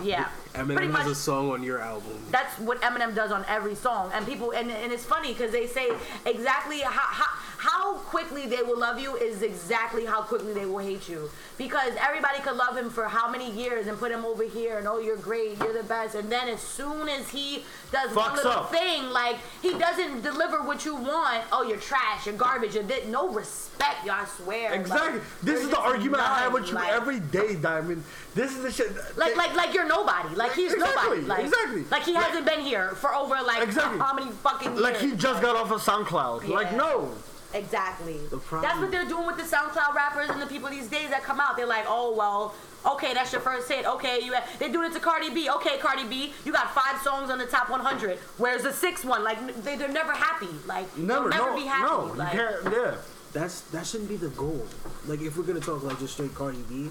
[0.02, 0.28] Yeah.
[0.54, 2.18] Eminem has a song on your album.
[2.30, 5.66] that's what Eminem does on every song, and people and, and it's funny because they
[5.66, 5.90] say
[6.26, 7.26] exactly how, how
[7.60, 11.92] how quickly they will love you is exactly how quickly they will hate you because
[12.00, 14.98] everybody could love him for how many years and put him over here and oh
[14.98, 18.70] you're great you're the best and then as soon as he does one little up.
[18.72, 23.06] thing like he doesn't deliver what you want oh you're trash you're garbage you're thi-
[23.08, 25.20] no respect y'all swear Like, Exactly.
[25.42, 28.02] this is the argument I have with you like- every day, Diamond.
[28.34, 28.90] This is the shit.
[29.18, 30.34] like, like, like you're nobody.
[30.34, 31.26] Like he's Exactly, nobody.
[31.26, 31.84] Like, exactly.
[31.90, 33.98] Like he hasn't been here for over like Exactly.
[33.98, 34.80] how many fucking years?
[34.80, 36.48] like he just got off of SoundCloud.
[36.48, 37.10] Like no.
[37.54, 38.18] Exactly.
[38.30, 41.40] That's what they're doing with the SoundCloud rappers and the people these days that come
[41.40, 41.56] out.
[41.56, 42.54] They're like, oh well,
[42.94, 43.86] okay, that's your first hit.
[43.86, 44.34] Okay, you.
[44.58, 45.48] They're doing it to Cardi B.
[45.50, 48.18] Okay, Cardi B, you got five songs on the top 100.
[48.38, 49.24] Where's the sixth one?
[49.24, 50.48] Like they, they're never happy.
[50.66, 51.28] Like Never.
[51.28, 51.56] never no.
[51.56, 51.90] be happy.
[51.90, 52.12] No.
[52.14, 52.74] like, you can't.
[52.74, 52.96] Yeah.
[53.32, 54.66] That's that shouldn't be the goal.
[55.06, 56.88] Like if we're gonna talk like just straight Cardi B,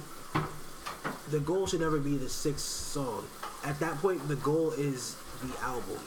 [1.32, 3.26] the goal should never be the sixth song.
[3.65, 6.00] At that point, the goal is the album,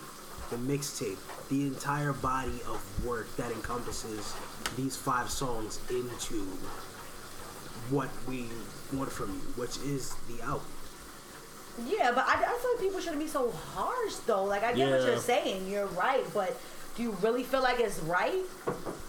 [0.53, 1.17] the mixtape,
[1.49, 4.35] the entire body of work that encompasses
[4.77, 6.45] these five songs into
[7.89, 8.45] what we
[8.93, 10.67] want from you, which is the album.
[11.87, 14.45] Yeah, but I, I feel like people shouldn't be so harsh though.
[14.45, 16.55] Like I get what you're saying, you're right, but
[16.97, 18.45] do you really feel like it's right?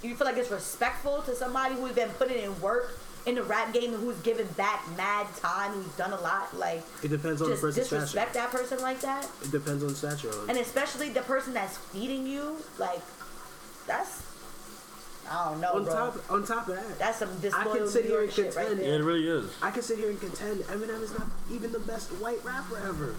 [0.01, 3.43] Do you feel like it's respectful to somebody who's been putting in work in the
[3.43, 6.57] rap game, who's given back mad time, who's done a lot?
[6.57, 8.47] Like It depends on just the person's disrespect stature.
[8.47, 10.31] that person like that, It depends on stature.
[10.49, 12.57] and especially the person that's feeding you.
[12.77, 12.99] Like
[13.87, 14.23] that's
[15.29, 15.93] I don't know, on bro.
[15.93, 18.55] top, on top of that, that's some I can sit New here York and shit
[18.55, 19.49] right contend- Yeah, it really is.
[19.61, 23.15] I can sit here and contend Eminem is not even the best white rapper ever.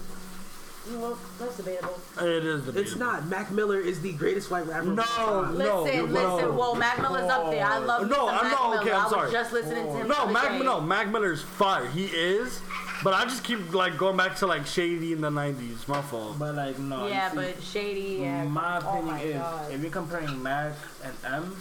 [0.87, 1.99] Well, that's debatable.
[2.21, 2.79] It is the.
[2.79, 3.25] It's not.
[3.27, 4.81] Mac Miller is the greatest white rapper.
[4.81, 5.03] of all No,
[5.43, 5.57] time.
[5.57, 6.35] no, Listen, no.
[6.35, 6.55] listen.
[6.57, 7.65] Well, Mac Miller's up there.
[7.65, 8.81] I love me No, I'm Mac not- Miller.
[8.81, 9.31] okay, I'm I was sorry.
[9.31, 10.07] just listening to him.
[10.07, 10.49] the No, other Mac.
[10.51, 10.59] day.
[10.63, 11.87] No, Mac Miller's fire.
[11.87, 12.61] He is,
[13.03, 15.87] but I just keep like going back to like Shady in the '90s.
[15.87, 16.37] My fault.
[16.37, 17.07] But like no.
[17.07, 18.17] Yeah, you see, but shady.
[18.21, 18.43] Yeah.
[18.43, 19.71] my oh opinion my is God.
[19.71, 21.55] if you're comparing Mac and M,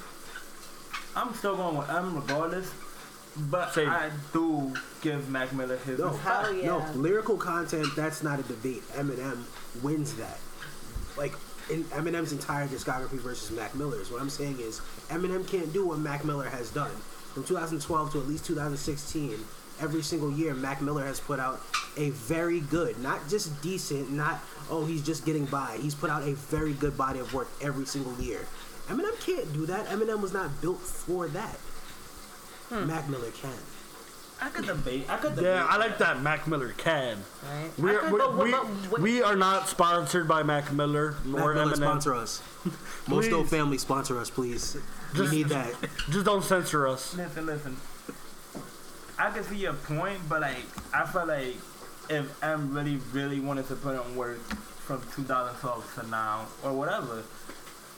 [1.16, 2.70] I'm still going with M regardless.
[3.36, 3.88] But Same.
[3.88, 6.24] I do give Mac Miller his No, respect.
[6.24, 6.66] Hell yeah.
[6.66, 7.86] no, lyrical content.
[7.96, 8.82] That's not a debate.
[8.92, 9.42] Eminem
[9.82, 10.38] wins that.
[11.16, 11.34] Like
[11.70, 14.10] in Eminem's entire discography versus Mac Miller's.
[14.10, 16.90] What I'm saying is Eminem can't do what Mac Miller has done
[17.32, 19.38] from 2012 to at least 2016.
[19.80, 21.60] Every single year, Mac Miller has put out
[21.96, 25.76] a very good, not just decent, not oh he's just getting by.
[25.80, 28.46] He's put out a very good body of work every single year.
[28.88, 29.86] Eminem can't do that.
[29.86, 31.56] Eminem was not built for that.
[32.68, 32.87] Hmm.
[32.87, 33.50] Mac Miller can.
[34.40, 35.07] I could debate.
[35.09, 35.44] I could debate.
[35.44, 37.18] Yeah, I like that Mac Miller can.
[37.42, 37.70] Right.
[37.79, 41.27] We're, could- we're, but- we, but- but- we are not sponsored by Mac Miller Mac
[41.27, 41.77] nor Miller Eminem.
[41.77, 42.42] sponsor us.
[43.07, 43.50] Mosto Please.
[43.50, 44.77] family sponsor us, please.
[45.14, 45.72] Just- we need that.
[46.11, 47.14] Just don't censor us.
[47.16, 47.77] Listen, listen.
[49.18, 51.57] I can see your point, but like I feel like
[52.11, 57.22] if M really, really wanted to put in work from 2012 to now or whatever,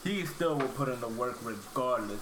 [0.04, 2.20] he still will put in the work regardless.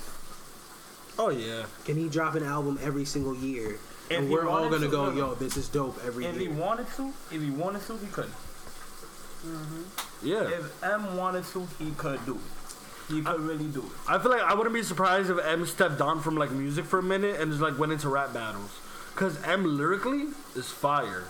[1.18, 1.66] Oh yeah.
[1.84, 3.78] Can he drop an album every single year?
[4.10, 6.48] If and we're all gonna to, go, look, yo, this is dope every If he
[6.48, 8.30] wanted to, if he wanted to, he could.
[9.46, 10.26] Mm-hmm.
[10.26, 10.48] Yeah.
[10.48, 13.12] If M wanted to, he could do it.
[13.12, 13.92] He could really do it.
[14.08, 16.98] I feel like I wouldn't be surprised if M stepped down from like music for
[16.98, 18.70] a minute and just like went into rap battles.
[19.14, 21.24] Cause M lyrically is fire,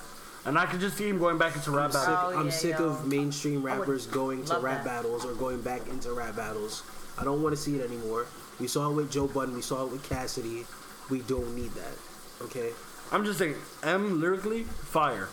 [0.46, 2.34] and I could just see him going back into rap I'm sick, battles.
[2.34, 2.84] Oh, I'm yeah, sick yo.
[2.86, 5.02] of mainstream rappers going to rap that.
[5.02, 6.82] battles or going back into rap battles.
[7.18, 8.26] I don't want to see it anymore.
[8.60, 9.54] We saw it with Joe Budden.
[9.54, 10.64] We saw it with Cassidy.
[11.10, 11.96] We don't need that.
[12.42, 12.70] Okay.
[13.12, 15.28] I'm just saying M lyrically fire.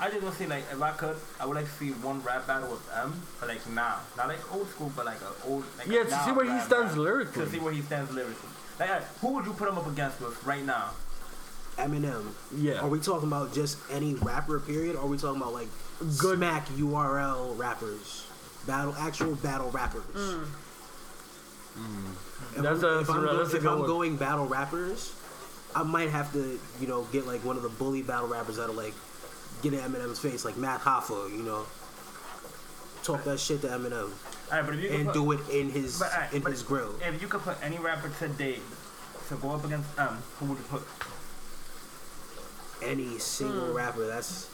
[0.00, 2.22] I just want to see like if I could, I would like to see one
[2.22, 5.64] rap battle with M, but like now, not like old school, but like a old.
[5.78, 7.04] Like a Yeah, to now see where he stands battle.
[7.04, 7.44] lyrically.
[7.44, 8.48] To see where he stands lyrically.
[8.80, 10.90] Like, who would you put him up against with right now?
[11.76, 12.32] Eminem.
[12.56, 12.80] Yeah.
[12.80, 14.58] Are we talking about just any rapper?
[14.60, 14.96] Period.
[14.96, 15.68] Or are we talking about like
[16.18, 18.26] Good- smack URL rappers?
[18.66, 20.02] battle actual battle rappers.
[20.14, 20.46] Mm.
[21.74, 23.86] If That's I'm, if I'm, that's go- a if good I'm one.
[23.88, 25.14] going battle rappers,
[25.74, 28.74] I might have to, you know, get like one of the bully battle rappers that'll
[28.74, 28.94] like
[29.62, 31.64] get in Eminem's face, like Math Hoffa, you know,
[33.02, 34.10] talk that shit to Eminem
[34.50, 36.62] Alright, but if you and put, do it in his but, alright, in but his
[36.62, 36.94] grill.
[37.00, 38.58] If you could put any rapper today
[39.28, 40.82] to go up against M, who would you put?
[42.82, 43.74] Any single Mm.
[43.74, 44.48] rapper, that's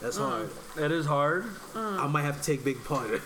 [0.00, 0.28] that's mm.
[0.28, 0.50] hard.
[0.76, 1.44] That is hard.
[1.72, 1.98] Mm.
[1.98, 3.08] I might have to take Big Pun.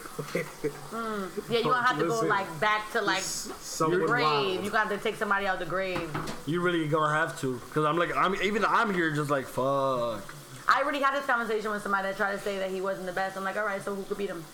[0.90, 1.30] Mm.
[1.50, 2.28] Yeah, you don't have to go Listen.
[2.28, 4.24] like back to like the Someone grave.
[4.24, 4.64] wild.
[4.64, 6.10] You got to take somebody out the grave.
[6.46, 10.34] You really gonna have to, cause I'm like, I'm even I'm here just like fuck.
[10.68, 13.12] I already had this conversation with somebody that tried to say that he wasn't the
[13.12, 13.36] best.
[13.36, 14.44] I'm like, all right, so who could beat him?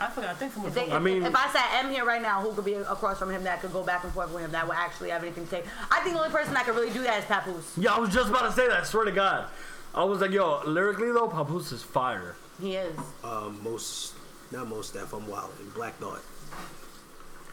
[0.00, 0.30] I forgot.
[0.30, 0.70] I think someone.
[0.70, 2.64] If, they, told I if, mean- if I sat M here right now, who could
[2.64, 5.10] be across from him that could go back and forth with him that would actually
[5.10, 5.62] have anything to say?
[5.90, 7.76] I think the only person that could really do that is Papoose.
[7.76, 8.80] Yeah, I was just about to say that.
[8.80, 9.46] I swear to God,
[9.94, 12.34] I was like, yo, lyrically though, Papoose is fire.
[12.60, 12.96] He is.
[13.24, 14.14] um, most,
[14.50, 15.12] not most stuff.
[15.12, 15.50] I'm wild.
[15.60, 16.22] And Black Thought,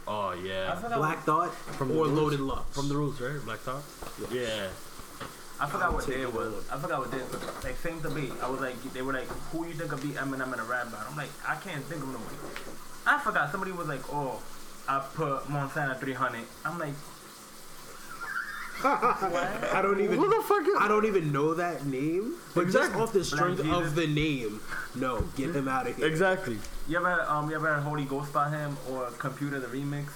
[0.07, 0.97] Oh I yeah, forgot.
[0.97, 2.17] Black Thought, From the or Roots?
[2.17, 2.75] Loaded Lux.
[2.75, 3.43] from the Roots, right?
[3.45, 3.83] Black Thought.
[4.31, 4.67] Yeah.
[5.61, 6.47] I forgot what I'll take day it it was.
[6.53, 6.63] over.
[6.73, 7.63] I forgot what day it was.
[7.63, 8.31] Like same debate.
[8.41, 10.85] I was like, they were like, who you think could beat Eminem in a rap
[10.91, 11.07] battle?
[11.11, 12.35] I'm like, I can't think of nobody.
[13.05, 13.51] I forgot.
[13.51, 14.41] Somebody was like, oh,
[14.87, 16.41] I put Montana 300.
[16.65, 16.93] I'm like,
[18.83, 20.17] I don't even.
[20.17, 20.75] Who the fuck is?
[20.79, 22.89] I don't even know that name, but Exactly.
[22.91, 23.77] just off the strength Jesus.
[23.87, 24.61] of the name,
[24.95, 26.05] no, get him out of here.
[26.07, 26.57] Exactly.
[26.87, 30.07] you ever um, you ever heard Holy Ghost by him or Computer the remix?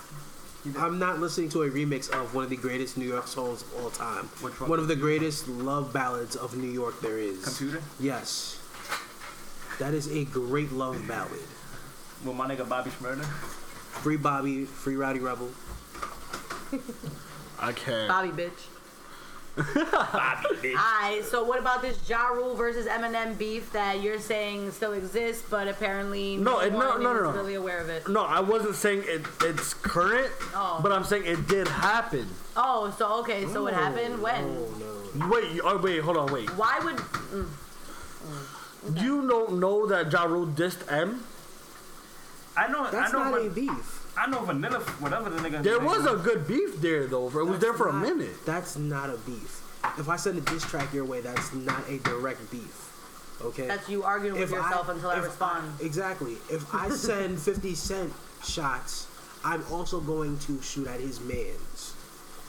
[0.79, 3.83] I'm not listening to a remix of one of the greatest New York songs of
[3.83, 4.25] all time.
[4.41, 4.69] Which one?
[4.69, 7.43] One of the greatest love ballads of New York there is.
[7.43, 8.59] Computer Yes.
[9.79, 11.31] That is a great love ballad.
[12.23, 13.25] with my nigga Bobby Shmurda.
[13.25, 15.49] Free Bobby, free Rowdy Rebel.
[17.63, 18.07] I can't.
[18.13, 18.67] Bobby bitch.
[19.55, 25.43] Alright, so what about this Ja Rule versus Eminem beef that you're saying still exists,
[25.47, 27.31] but apparently No, it- no, no, no, is no.
[27.41, 28.07] really aware of it?
[28.09, 29.21] No, I wasn't saying it.
[29.41, 30.79] It's current, Oh.
[30.81, 32.27] but I'm saying it did happen.
[32.57, 34.43] Oh, so okay, so what happened oh, when?
[34.43, 34.73] Oh
[35.15, 35.27] no.
[35.29, 36.49] Wait, oh, wait, hold on, wait.
[36.57, 36.95] Why would?
[36.97, 37.47] Mm.
[39.01, 41.23] You don't know that Ja Rule dissed M?
[42.57, 42.89] I know.
[42.89, 43.23] That's I know.
[43.29, 43.92] not Van- a beef.
[44.15, 44.79] I know Vanilla.
[44.99, 45.63] Whatever the nigga.
[45.63, 47.27] There was a good beef there though.
[47.27, 48.45] It was That's there for a not- minute.
[48.45, 49.61] That's not a beef.
[49.97, 52.89] If I send a diss track your way, that's not a direct beef.
[53.41, 53.67] Okay.
[53.67, 55.73] That's you arguing with If yourself until I if respond.
[55.81, 56.37] exactly.
[56.49, 58.13] If I send 50 Cent
[58.45, 59.07] shots,
[59.43, 61.57] I'm also going to shoot at his mans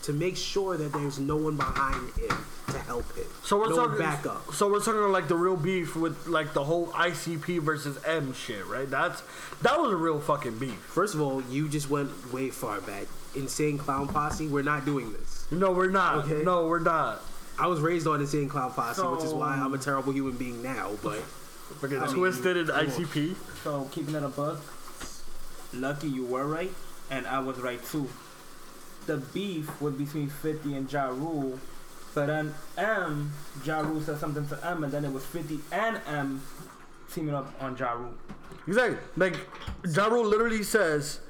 [0.04, 2.36] to make sure that there's no one behind him
[2.68, 3.24] to help him.
[3.42, 4.52] So we're no talking backup.
[4.52, 8.66] So we're talking like the real beef with like the whole ICP versus M shit,
[8.66, 8.88] right?
[8.88, 9.22] That's
[9.62, 10.74] that was a real fucking beef.
[10.74, 13.06] First of all, you just went way far back.
[13.34, 15.46] Insane Clown Posse, we're not doing this.
[15.50, 16.24] No, we're not.
[16.24, 16.42] Okay.
[16.44, 17.22] No, we're not.
[17.58, 20.62] I was raised on Insane Clown Posse, which is why I'm a terrible human being
[20.62, 20.92] now.
[21.02, 21.18] But
[21.80, 22.86] Fucking I mean, twisted in come on.
[22.86, 23.36] ICP.
[23.62, 24.60] So keeping it a buck.
[25.72, 26.72] Lucky you were right,
[27.10, 28.08] and I was right too.
[29.06, 31.58] The beef was between 50 and Ja Rule,
[32.14, 33.32] but then M,
[33.64, 36.42] Ja Rule said something to M, and then it was 50 and M
[37.12, 38.14] teaming up on Ja Rule.
[38.66, 38.98] Exactly.
[39.16, 39.36] Like
[39.94, 41.20] Ja Rule literally says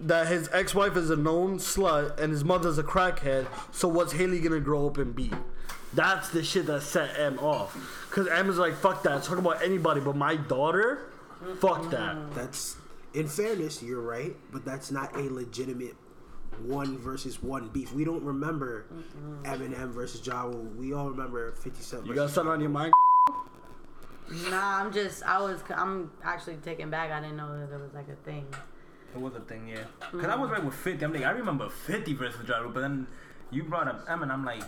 [0.00, 3.46] that his ex-wife is a known slut and his mother's a crackhead.
[3.72, 5.30] So what's Hailie gonna grow up and be?
[5.94, 7.76] That's the shit that set M off.
[8.10, 9.22] Cause M is like, fuck that.
[9.22, 11.08] Talk about anybody but my daughter.
[11.60, 12.34] Fuck that.
[12.34, 12.76] that's,
[13.14, 14.34] in fairness, you're right.
[14.52, 15.94] But that's not a legitimate
[16.60, 17.92] one versus one beef.
[17.92, 18.86] We don't remember
[19.42, 20.70] Eminem versus Ja Rule.
[20.76, 22.06] We all remember 50 Cent.
[22.06, 22.78] You got versus something on your Rule.
[22.78, 22.92] mind?
[24.50, 27.10] Nah, I'm just, I was, I'm actually taken back.
[27.10, 28.46] I didn't know that it was like a thing.
[29.14, 29.84] It was a thing, yeah.
[30.00, 30.54] Cause I was mm.
[30.54, 31.04] right with 50.
[31.04, 33.06] I'm like, I remember 50 versus Ja Rule, but then
[33.50, 34.62] you brought up M, and I'm like,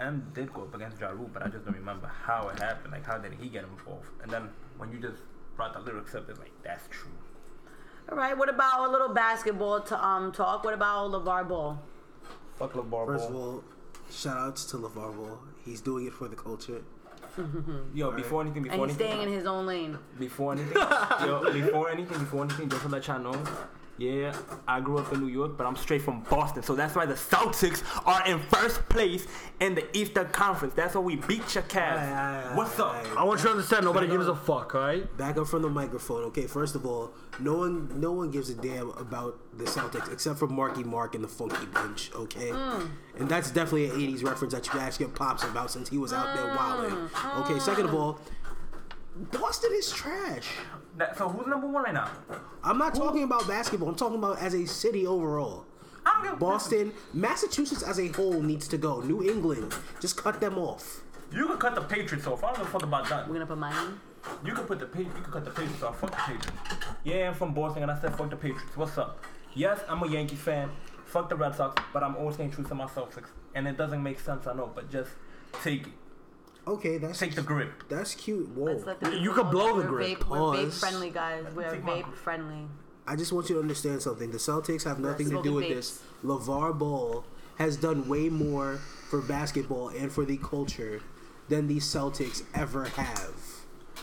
[0.00, 2.92] M did go up against Ja Rule, but I just don't remember how it happened.
[2.92, 4.08] Like, how did he get involved?
[4.22, 5.22] And then when you just
[5.56, 7.12] brought the lyrics up, it's like, that's true.
[8.10, 10.64] All right, what about a little basketball to um talk?
[10.64, 11.78] What about LeVar Ball?
[12.58, 13.64] Fuck LeVar First of all,
[14.10, 15.38] shout outs to LeVar Ball.
[15.64, 16.82] He's doing it for the culture.
[17.94, 19.98] Yo, before anything, And before he's anything, staying in his own lane.
[20.18, 20.76] before anything,
[21.26, 23.42] yo, before anything, before anything, just to let y'all know,
[23.96, 24.34] yeah,
[24.66, 27.14] I grew up in New York, but I'm straight from Boston, so that's why the
[27.14, 29.26] Celtics are in first place
[29.60, 30.74] in the Eastern Conference.
[30.74, 32.12] That's why we beat your Aye, aye, Cavs.
[32.12, 32.94] aye, What's up?
[32.94, 33.14] aye.
[33.16, 33.84] I want you to understand.
[33.84, 34.16] Nobody I know.
[34.16, 34.74] gives a fuck.
[34.74, 35.16] All right.
[35.16, 36.46] Back up from the microphone, okay?
[36.48, 40.48] First of all, no one, no one gives a damn about the Celtics except for
[40.48, 42.50] Marky Mark and the Funky Bunch, okay?
[42.50, 42.90] Mm.
[43.18, 45.98] And that's definitely an '80s reference that you can ask your pops about since he
[45.98, 47.08] was out there mm, wilding.
[47.44, 47.60] Okay.
[47.60, 48.00] Second of mm.
[48.00, 48.20] all,
[49.30, 50.48] Boston is trash.
[50.96, 52.10] That, so who's number one right now?
[52.62, 53.88] I'm not talking about basketball.
[53.88, 55.66] I'm talking about as a city overall.
[56.06, 59.00] I don't give a Boston, Massachusetts as a whole needs to go.
[59.00, 61.02] New England, just cut them off.
[61.32, 62.44] You can cut the Patriots off.
[62.44, 63.26] I don't give a fuck about that.
[63.26, 63.94] We're gonna put Miami.
[64.44, 65.98] You can put the you can cut the Patriots off.
[65.98, 66.86] Fuck the Patriots.
[67.02, 68.76] Yeah, I'm from Boston, and I said fuck the Patriots.
[68.76, 69.18] What's up?
[69.54, 70.70] Yes, I'm a Yankees fan.
[71.06, 73.28] Fuck the Red Sox, but I'm always staying true to my Celtics.
[73.54, 75.10] And it doesn't make sense, I know, but just
[75.62, 75.92] take it.
[76.66, 77.84] Okay, that's Take the grip.
[77.88, 78.48] that's cute.
[78.50, 78.64] Whoa.
[78.72, 80.18] Let's let the You people could know blow that the we're grip.
[80.20, 80.78] Vape, we're vape Pause.
[80.80, 81.44] friendly, guys.
[81.54, 82.68] We're Take my- vape friendly.
[83.06, 84.30] I just want you to understand something.
[84.30, 85.74] The Celtics have nothing to do with vapes.
[85.74, 86.02] this.
[86.24, 87.24] LeVar Ball
[87.56, 88.76] has done way more
[89.10, 91.00] for basketball and for the culture
[91.50, 93.34] than the Celtics ever have.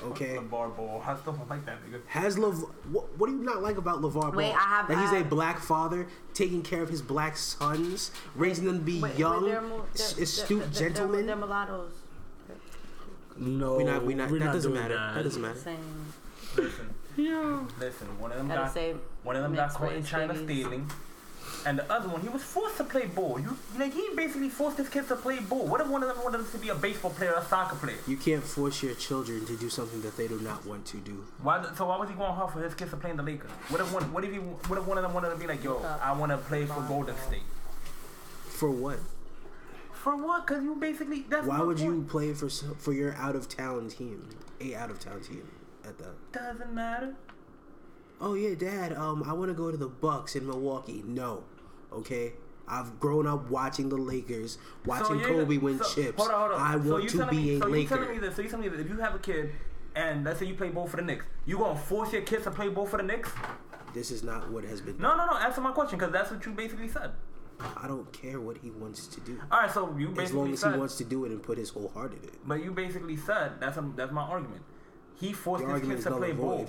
[0.04, 0.36] Okay?
[0.36, 1.04] The bar ball.
[1.06, 2.00] I still don't like that nigga.
[2.08, 4.32] Has Lev what, what do you not like about LeVar Ball?
[4.32, 7.38] Wait, I have- that he's I a have- black father, taking care of his black
[7.38, 10.89] sons, raising them to be Wait, young, wait, they're mo- s- they're- astute they're- they're-
[10.89, 11.26] gentlemen.
[11.28, 11.91] They're, mulattoes.
[13.41, 14.95] No, we not we not we're that not doesn't matter.
[14.95, 15.15] That.
[15.15, 15.60] That doesn't matter.
[15.60, 15.80] Saying,
[16.56, 17.62] Listen, Yeah.
[17.80, 18.08] listen.
[18.19, 20.45] One of them gotta got say, one of them got caught in China babies.
[20.63, 20.91] stealing,
[21.65, 23.39] and the other one he was forced to play ball.
[23.39, 25.65] You like he basically forced his kids to play ball.
[25.65, 27.97] What if one of them wanted to be a baseball player or a soccer player?
[28.08, 31.25] You can't force your children to do something that they do not want to do.
[31.41, 31.65] Why?
[31.75, 33.49] So why was he going hard for his kids to play in the Lakers?
[33.69, 34.12] What if one?
[34.13, 34.38] What if he?
[34.38, 36.82] What if one of them wanted to be like, yo, I want to play for
[36.88, 37.43] Golden State?
[38.49, 38.99] For what?
[40.02, 40.48] For what?
[40.48, 41.26] Cause you basically.
[41.30, 44.28] That's Why would you play for for your out of town team,
[44.60, 45.48] a out of town team
[45.86, 46.32] at that?
[46.32, 47.14] Doesn't matter.
[48.20, 48.94] Oh yeah, Dad.
[48.94, 51.04] Um, I want to go to the Bucks in Milwaukee.
[51.06, 51.44] No,
[51.94, 52.34] okay.
[52.68, 56.18] I've grown up watching the Lakers, watching you're Kobe win so- chips.
[56.18, 56.60] Hold on, hold on.
[56.82, 58.20] I So want to be me, a so You telling me Laker.
[58.22, 58.36] this?
[58.38, 59.52] So you telling me that if you have a kid,
[59.96, 62.52] and let's say you play ball for the Knicks, you gonna force your kids to
[62.52, 63.30] play ball for the Knicks?
[63.94, 64.98] This is not what has been.
[65.00, 65.34] No, no, no.
[65.38, 67.12] Answer my question, cause that's what you basically said.
[67.78, 70.54] I don't care what he wants to do, All right, so you basically as long
[70.54, 72.36] as said, he wants to do it and put his whole heart in it.
[72.45, 74.62] but you basically said that's a, that's my argument.
[75.19, 76.67] He forced Your his kids to play and ball.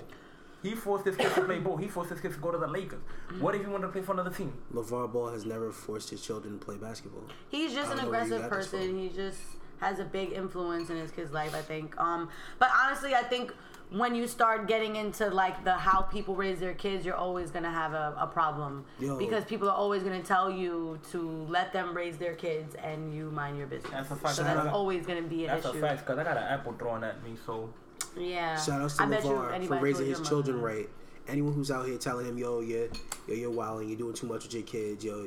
[0.62, 1.76] He forced his kids to play ball.
[1.76, 3.00] He forced his kids to go to the Lakers.
[3.40, 4.52] What if he wanted to play for another team?
[4.72, 7.24] LeVar Ball has never forced his children to play basketball.
[7.48, 8.98] He's just an don't know where you aggressive person.
[8.98, 9.40] He just
[9.80, 11.98] has a big influence in his kid's life, I think.
[12.00, 12.28] Um,
[12.60, 13.52] but honestly, I think
[13.92, 17.70] when you start getting into like the how people raise their kids, you're always gonna
[17.70, 19.18] have a, a problem Yo.
[19.18, 23.30] because people are always gonna tell you to let them raise their kids and you
[23.30, 23.92] mind your business.
[23.92, 24.34] That's a fact.
[24.36, 25.78] So that's always gonna be an That's issue.
[25.78, 27.36] a fact, cause I got an apple thrown at me.
[27.44, 27.72] So
[28.16, 28.58] Yeah.
[28.60, 30.88] Shout outs to I bet you if LeVar for raising his children mother- right.
[31.28, 32.86] Anyone who's out here telling him, yo, yeah,
[33.28, 35.22] yo, you're wilding, you're doing too much with your kids, yo,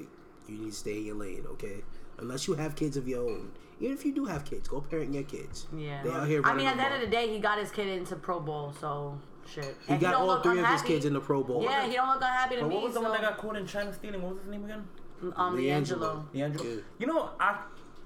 [0.47, 1.83] you need to stay in your lane, okay?
[2.17, 3.51] Unless you have kids of your own.
[3.79, 5.67] Even if you do have kids, go parent your kids.
[5.75, 6.01] Yeah.
[6.03, 7.71] They out here I mean, at the the end of the day, he got his
[7.71, 9.19] kid into Pro Bowl, so
[9.51, 9.75] shit.
[9.85, 11.63] He And got don't all look three of his kids in the Pro Bowl.
[11.63, 12.75] Yeah, he don't look unhappy to But me.
[12.75, 14.21] what was the one that got caught in China stealing?
[14.21, 14.87] What was his name again?
[15.35, 15.61] um, LiAngelo.
[15.61, 16.25] D'Angelo.
[16.33, 16.69] D'Angelo.
[16.69, 16.81] Yeah.
[16.99, 17.57] You know, I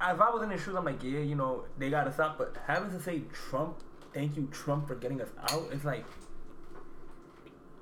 [0.01, 2.37] if I was in his shoes, I'm like, yeah, you know, they gotta stop.
[2.37, 3.77] But having to say Trump,
[4.13, 6.05] thank you, Trump, for getting us out, it's like,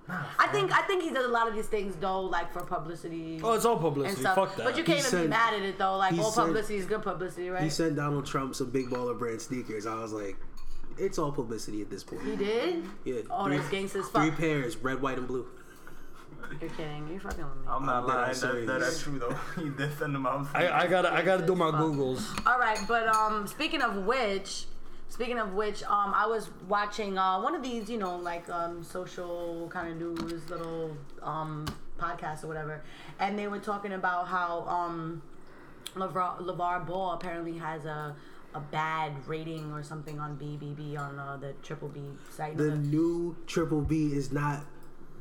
[0.09, 3.41] I think I think he does a lot of these things though, like for publicity
[3.43, 4.21] Oh, it's all and publicity.
[4.21, 4.35] stuff.
[4.35, 4.63] Fuck that.
[4.65, 5.97] But you can't He even be said- mad at it though.
[5.97, 7.61] Like he all said- publicity is good publicity, right?
[7.63, 9.85] He sent Donald Trump some big baller brand sneakers.
[9.85, 10.37] I was like,
[10.97, 12.23] it's all publicity at this point.
[12.23, 12.85] He did?
[13.03, 13.15] Yeah.
[13.29, 15.45] Oh, three, that's gangsta as Three pairs, red, white, and blue.
[16.61, 17.07] You're kidding.
[17.11, 17.63] You're fucking with me.
[17.67, 18.29] I'm not I'm dead lying.
[18.29, 19.35] ass That, that, that's true though.
[19.61, 20.47] he did send them out.
[20.53, 21.81] I, I gotta I gotta do my Fuck.
[21.81, 22.47] googles.
[22.47, 24.65] All right, but um, speaking of which,
[25.10, 28.83] speaking of which, um, I was watching uh one of these, you know, like um
[28.83, 31.65] social kind of news little um
[31.99, 32.83] podcasts or whatever,
[33.19, 35.21] and they were talking about how um
[35.95, 38.15] LeVar, LeVar Ball apparently has a
[38.53, 42.01] a bad rating or something on BBB on uh, the Triple B
[42.31, 42.58] site.
[42.58, 44.65] The new Triple B is not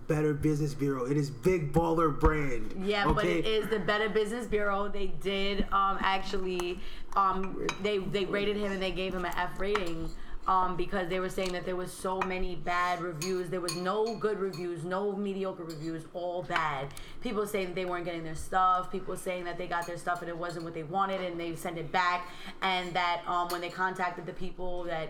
[0.09, 1.05] Better Business Bureau.
[1.05, 2.75] It is Big Baller Brand.
[2.85, 3.15] Yeah, okay?
[3.15, 4.89] but it is the Better Business Bureau.
[4.89, 6.81] They did um, actually
[7.15, 10.11] um, they they rated him and they gave him an F rating
[10.47, 13.51] um, because they were saying that there was so many bad reviews.
[13.51, 16.89] There was no good reviews, no mediocre reviews, all bad.
[17.21, 18.93] People saying that they weren't getting their stuff.
[18.93, 21.57] People saying that they got their stuff and it wasn't what they wanted and they
[21.57, 22.29] sent it back.
[22.63, 25.09] And that um, when they contacted the people that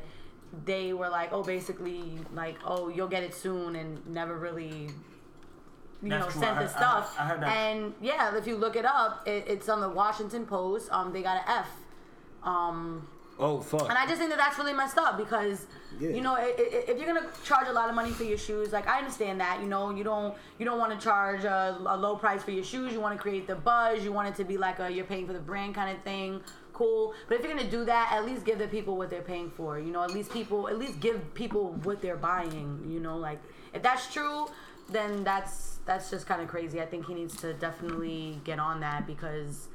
[0.65, 4.89] they were like, oh, basically like, oh, you'll get it soon and never really
[6.03, 6.41] you That's know, true.
[6.43, 7.17] sent I the heard- I stuff.
[7.17, 7.49] heard- I heard that.
[7.57, 10.91] And yeah, if you look it up, it, it's on the Washington Post.
[10.93, 11.69] Um, they got an F.
[12.43, 13.83] Um, Oh fuck.
[13.91, 15.67] and I just think that that's really messed up because
[15.99, 16.11] Yeah.
[16.11, 18.73] you know i- i- if you're gonna charge a lot of money for your shoes,
[18.73, 21.97] like I understand that you know you don't you don't want to charge a, a
[21.97, 22.93] low price for your shoes.
[22.95, 24.03] You want to create the buzz.
[24.05, 26.41] You want it to be like a you're paying for the brand kind of thing.
[26.77, 29.49] Cool, but if you're gonna do that, at least give the people what they're paying
[29.49, 29.79] for.
[29.79, 32.87] You know, at least people at least give people what they're buying.
[32.87, 33.41] You know, like
[33.73, 34.47] if that's true,
[34.91, 36.83] then that's that's just kind of crazy.
[36.83, 39.69] I think he needs to definitely get on that because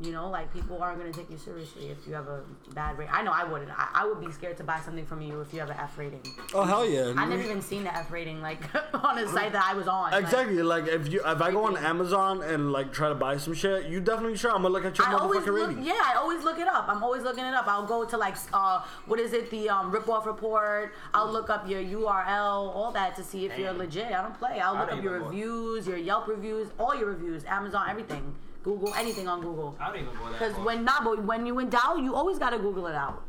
[0.00, 2.42] You know, like people aren't gonna take you seriously if you have a
[2.72, 3.12] bad rating.
[3.12, 3.70] I know I wouldn't.
[3.70, 5.98] I, I would be scared to buy something from you if you have an F
[5.98, 6.22] rating.
[6.54, 7.12] Oh hell yeah!
[7.16, 8.60] I never even seen the F rating like
[8.94, 10.14] on a site that I was on.
[10.14, 10.62] Exactly.
[10.62, 13.86] Like if you if I go on Amazon and like try to buy some shit,
[13.86, 15.84] you definitely sure I'm gonna look at your I motherfucking look, rating.
[15.84, 16.88] yeah, I always look it up.
[16.88, 17.66] I'm always looking it up.
[17.66, 20.94] I'll go to like, uh, what is it, the um, rip off report.
[21.12, 24.12] I'll look up your URL, all that to see if you're legit.
[24.12, 24.60] I don't play.
[24.60, 28.34] I'll look up your even reviews, your Yelp reviews, all your reviews, Amazon, everything,
[28.68, 29.76] Google, anything on Google.
[29.80, 30.64] I don't even go that Because far.
[30.66, 33.22] when not, but when you in doubt, you always gotta Google it out.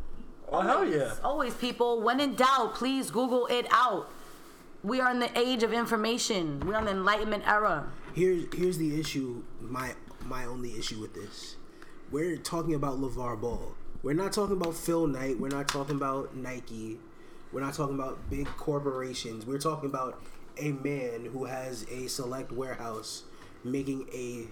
[0.51, 1.13] Oh hell yeah!
[1.23, 2.01] Always, people.
[2.01, 4.09] When in doubt, please Google it out.
[4.83, 6.59] We are in the age of information.
[6.65, 7.87] We're on the Enlightenment era.
[8.13, 9.43] Here's here's the issue.
[9.61, 9.93] My
[10.25, 11.55] my only issue with this.
[12.11, 13.75] We're talking about LeVar Ball.
[14.03, 15.39] We're not talking about Phil Knight.
[15.39, 16.97] We're not talking about Nike.
[17.53, 19.45] We're not talking about big corporations.
[19.45, 20.21] We're talking about
[20.57, 23.23] a man who has a select warehouse
[23.63, 24.47] making a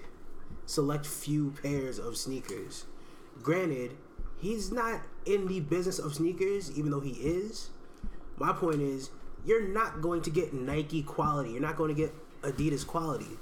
[0.66, 2.86] select few pairs of sneakers.
[3.41, 3.91] Granted,
[4.39, 7.70] he's not in the business of sneakers, even though he is.
[8.38, 9.10] My point is,
[9.45, 11.52] you're not going to get Nike quality.
[11.52, 13.38] You're not going to get Adidas quality.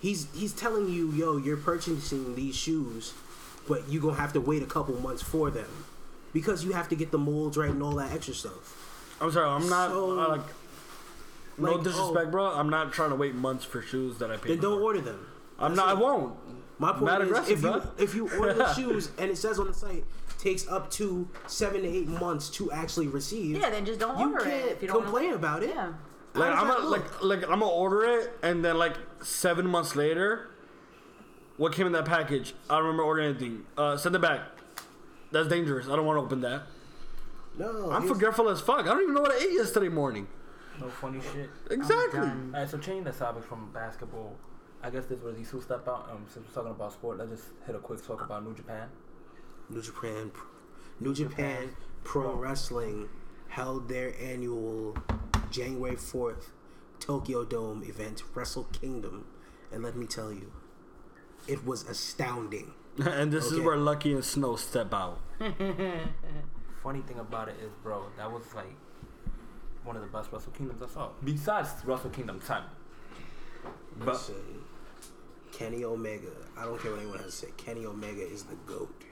[0.00, 3.14] He's he's telling you, yo, you're purchasing these shoes,
[3.66, 5.86] but you're gonna have to wait a couple months for them
[6.34, 9.16] because you have to get the molds right and all that extra stuff.
[9.20, 9.48] I'm sorry.
[9.48, 10.46] I'm not So, uh, like.
[11.56, 12.30] No like, disrespect, oh.
[12.30, 12.46] bro.
[12.46, 14.52] I'm not trying to wait months for shoes that I paid.
[14.52, 14.84] Then don't for.
[14.84, 15.26] order them.
[15.58, 15.88] I'm not.
[15.88, 16.36] I won't.
[16.78, 17.82] My point Mad is, aggressive, if you bro.
[17.98, 20.04] if you order the shoes and it says on the site
[20.38, 24.32] takes up to seven to eight months to actually receive, Yeah, then just don't you
[24.32, 25.70] order can't it if you don't wanna complain about it.
[25.70, 25.92] Yeah.
[26.34, 29.94] Like I'm that gonna, like like I'm gonna order it, and then like seven months
[29.94, 30.48] later,
[31.56, 32.54] what came in that package?
[32.68, 33.64] I don't remember ordering anything.
[33.78, 34.40] Uh, send it back.
[35.30, 35.86] That's dangerous.
[35.86, 36.62] I don't want to open that.
[37.56, 38.80] No, I'm here's- forgetful as fuck.
[38.80, 40.26] I don't even know what I ate yesterday morning.
[40.80, 41.48] No funny shit.
[41.70, 42.18] Exactly.
[42.18, 44.34] Alright, so changing the topic from basketball.
[44.84, 46.10] I guess this is where these step out.
[46.12, 48.88] Um, since we're talking about sport, let's just hit a quick talk about New Japan.
[49.70, 50.30] New Japan,
[51.00, 51.70] New Japan
[52.04, 53.08] Pro Wrestling
[53.48, 54.94] held their annual
[55.50, 56.50] January 4th
[57.00, 59.24] Tokyo Dome event, Wrestle Kingdom,
[59.72, 60.52] and let me tell you,
[61.48, 62.74] it was astounding.
[62.98, 65.18] and this is where Lucky and Snow step out.
[66.82, 68.76] Funny thing about it is, bro, that was like
[69.82, 71.08] one of the best Wrestle Kingdoms I saw.
[71.22, 72.64] Besides Wrestle Kingdom time.
[73.96, 74.34] But Listen,
[75.58, 77.52] Kenny Omega, I don't care what anyone has to say.
[77.56, 79.04] Kenny Omega is the goat.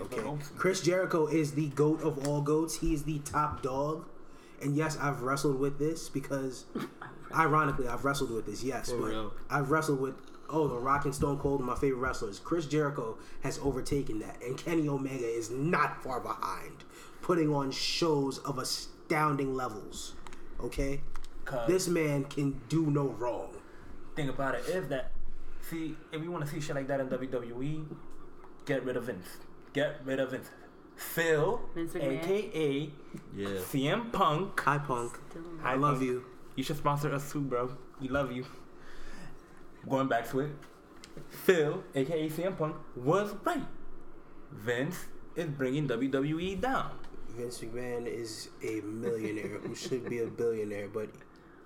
[0.00, 0.22] Okay,
[0.56, 2.76] Chris Jericho is the goat of all goats.
[2.76, 4.06] He is the top dog.
[4.62, 6.64] And yes, I've wrestled with this because,
[7.34, 8.62] ironically, I've wrestled with this.
[8.62, 9.32] Yes, For but real.
[9.50, 10.14] I've wrestled with
[10.48, 12.38] oh the Rock and Stone Cold, my favorite wrestlers.
[12.38, 16.84] Chris Jericho has overtaken that, and Kenny Omega is not far behind,
[17.22, 20.14] putting on shows of astounding levels.
[20.60, 21.00] Okay,
[21.66, 23.50] this man can do no wrong.
[24.16, 24.64] Think about it.
[24.68, 25.10] If that,
[25.70, 27.84] see, if you want to see shit like that in WWE,
[28.66, 29.26] get rid of Vince.
[29.72, 30.48] Get rid of Vince.
[30.96, 32.90] Phil, Vince aka
[33.34, 33.48] Yeah.
[33.48, 34.60] CM Punk.
[34.60, 35.18] Hi, Punk.
[35.62, 36.06] Hi, I love Punk.
[36.08, 36.24] you.
[36.54, 37.76] You should sponsor us too, bro.
[38.00, 38.44] We love you.
[39.88, 40.50] Going back to it,
[41.28, 43.66] Phil, aka CM Punk, was right.
[44.52, 46.92] Vince is bringing WWE down.
[47.30, 51.08] Vince McMahon is a millionaire who should be a billionaire, but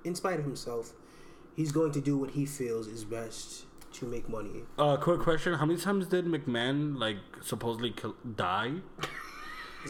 [0.04, 0.94] in spite of himself,
[1.54, 3.66] he's going to do what he feels is best
[3.98, 4.62] to make money.
[4.78, 8.74] Uh, quick question: How many times did McMahon like supposedly kill, die?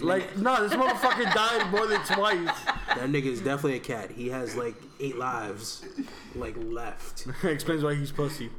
[0.01, 2.65] like, no, this motherfucker died more than twice.
[2.89, 4.11] That nigga is definitely a cat.
[4.11, 5.85] He has like eight lives,
[6.35, 7.27] like left.
[7.45, 8.51] Explains why he's pussy.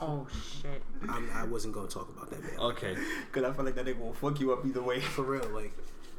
[0.00, 0.82] Oh shit.
[1.08, 2.58] I'm, I wasn't gonna talk about that man.
[2.58, 2.96] Okay.
[3.32, 5.00] Cause I feel like that nigga will fuck you up either way.
[5.00, 5.72] For real, like,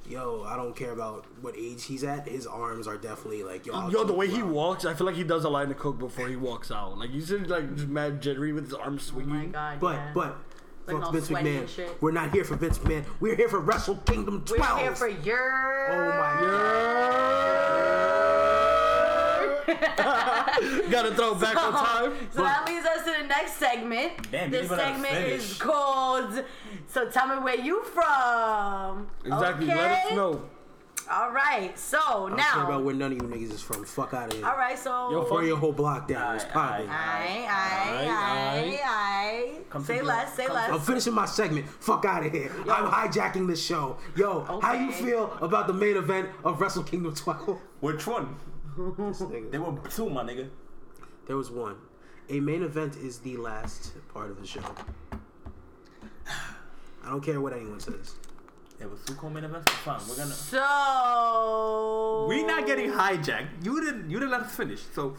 [0.10, 2.28] yo, I don't care about what age he's at.
[2.28, 3.74] His arms are definitely like, yo.
[3.74, 4.48] I'll Yo, the way he out.
[4.48, 6.98] walks, I feel like he does a line of coke before he walks out.
[6.98, 9.30] Like you said, like just mad jittery with his arms Oh swinging.
[9.34, 9.80] my god.
[9.80, 10.12] But yeah.
[10.14, 10.38] but.
[10.88, 11.68] Fuck Vince McMahon.
[12.02, 13.06] We're not here for Vince McMahon.
[13.20, 14.60] We're here for Wrestle Kingdom 12.
[14.60, 15.92] we're here for your.
[15.92, 16.42] Oh my
[20.92, 22.14] Gotta throw back on time.
[22.32, 24.32] So that leads us to the next segment.
[24.32, 26.44] Damn, this didn't even let us segment is called
[26.88, 29.08] So Tell Me Where You From.
[29.26, 29.66] Exactly.
[29.68, 29.76] Okay?
[29.76, 30.50] Let us know.
[31.12, 31.78] All right.
[31.78, 32.66] So I don't care now.
[32.66, 33.84] about where none of you niggas is from.
[33.84, 34.48] Fuck out of here.
[34.48, 34.78] all right.
[34.78, 35.12] So.
[35.12, 36.36] Yo, Burn your whole block down.
[36.36, 36.90] It's Aye, popping.
[36.90, 39.80] Aye, aye, Aye, aye, aye.
[39.84, 40.70] Say less, say less.
[40.72, 41.68] I'm finishing my segment.
[41.68, 42.52] Fuck out of here.
[42.70, 43.98] I'm hijacking this show.
[44.16, 47.60] Yo, how you feel about the main event of Wrestle Kingdom 12?
[47.80, 48.36] Which one?
[48.80, 49.22] This.
[49.52, 50.50] There were two, my nigga.
[51.28, 51.76] There was one.
[52.30, 54.62] A main event is the last part of the show.
[57.04, 58.16] I don't care what anyone says.
[58.78, 59.70] There was two co-main events.
[59.84, 60.32] Fine, we're gonna.
[60.32, 62.26] So.
[62.30, 63.66] We not getting hijacked.
[63.66, 64.10] You didn't.
[64.10, 64.82] You didn't let us finish.
[64.96, 65.18] So,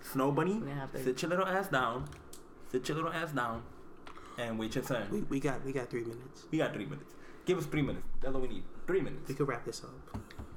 [0.00, 2.08] Snow Bunny, gonna sit your little ass down.
[2.70, 3.62] Sit your little ass down.
[4.38, 5.08] and wait your turn.
[5.10, 6.46] We, we got we got three minutes.
[6.50, 7.12] We got three minutes.
[7.44, 8.06] Give us three minutes.
[8.22, 8.62] That's all we need.
[8.86, 9.28] Three minutes.
[9.28, 9.90] We can wrap this up.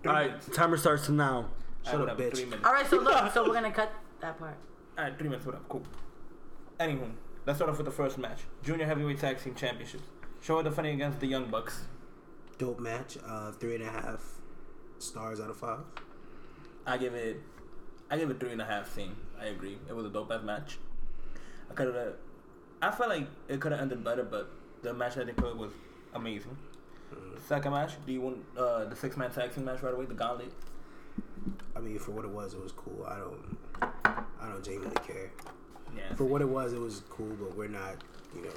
[0.03, 0.49] Three All right, minutes.
[0.55, 1.49] timer starts now.
[1.86, 2.36] Shut Alright, up, bitch.
[2.36, 2.66] Three minutes.
[2.66, 4.58] All right, so look, so we're gonna cut that part.
[4.98, 5.46] All right, three minutes.
[5.46, 5.64] Whatever.
[5.70, 5.84] Cool.
[6.80, 7.12] Anywho,
[7.46, 10.04] let's start off with the first match: Junior Heavyweight Tag Team Championships.
[10.44, 11.84] Showa defending against the Young Bucks.
[12.58, 13.18] Dope match.
[13.26, 14.24] Uh, three and a half
[14.98, 15.80] stars out of five.
[16.88, 17.42] I give it,
[18.10, 18.94] I give it three and a half.
[18.94, 19.16] Same.
[19.40, 19.78] I agree.
[19.88, 20.78] It was a dope ass match.
[21.70, 22.14] I could have,
[22.82, 24.50] I felt like it could have ended better, but
[24.82, 25.72] the match that they put was
[26.14, 26.58] amazing.
[27.48, 30.06] Second match, do you want uh, the six man tag team match right away?
[30.06, 30.52] The Gauntlet.
[31.76, 33.06] I mean, for what it was, it was cool.
[33.08, 33.58] I don't,
[34.41, 35.32] I don't genuinely care.
[35.96, 36.14] Yeah.
[36.16, 37.96] For what it was, it was cool, but we're not,
[38.36, 38.50] you know.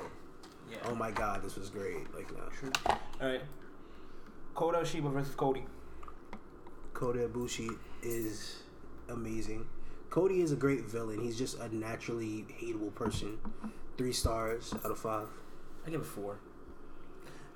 [0.70, 0.78] yeah.
[0.86, 2.12] Oh my God, this was great.
[2.14, 2.44] Like, no.
[2.58, 2.70] True.
[2.86, 3.42] All right.
[4.54, 5.64] Kota Ibushi versus Cody.
[6.94, 7.70] Kota Ibushi
[8.02, 8.62] is
[9.08, 9.66] amazing.
[10.10, 11.20] Cody is a great villain.
[11.20, 13.38] He's just a naturally hateable person.
[13.96, 15.28] Three stars out of five.
[15.86, 16.38] I give it four.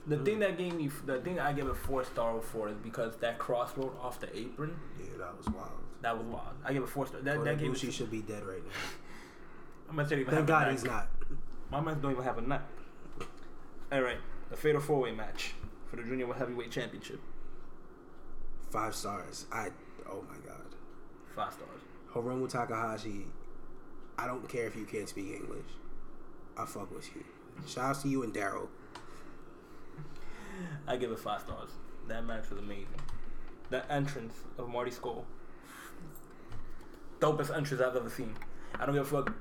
[0.07, 3.17] The thing that gave me, the thing I give it four star for is because
[3.19, 5.71] that crossroad off the apron, Yeah, that was wild.
[6.01, 6.57] that was wild.
[6.65, 7.21] I give it four star.
[7.21, 9.95] That, oh, Kota that gave should be dead right now.
[9.95, 11.09] Man don't even Thank have a God he's not.
[11.71, 12.63] My man don't even have a neck.
[13.93, 14.19] All right,
[14.51, 15.53] the fatal four way match
[15.89, 17.21] for the junior heavyweight championship.
[18.71, 19.47] Five stars.
[19.53, 19.69] I.
[20.09, 20.75] Oh my God.
[21.37, 21.81] Five stars.
[22.15, 23.27] Hiromu Takahashi.
[24.19, 25.67] I don't care if you can't speak English.
[26.57, 27.25] I fuck with you.
[27.67, 28.69] Shout out to you and Daryl.
[30.87, 31.71] I give it five stars.
[32.09, 33.01] That match was amazing.
[33.71, 35.25] The entrance of Marty Scurll.
[37.21, 38.35] Dopest entrance I've ever seen.
[38.79, 39.33] I don't give a fuck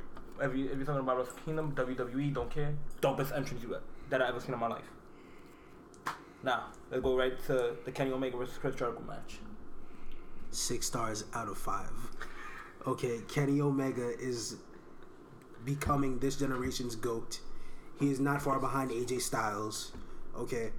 [0.41, 2.73] if, you, if you're talking about Wrestle Kingdom, WWE, don't care.
[3.01, 3.75] Dopest entrance you
[4.09, 4.89] that I've ever seen in my life.
[6.43, 9.39] Now, let's go right to the Kenny Omega versus Chris Jericho match.
[10.49, 11.91] Six stars out of five.
[12.87, 14.57] Okay, Kenny Omega is
[15.63, 17.39] becoming this generation's GOAT.
[17.99, 19.91] He is not far behind AJ Styles.
[20.35, 20.71] Okay.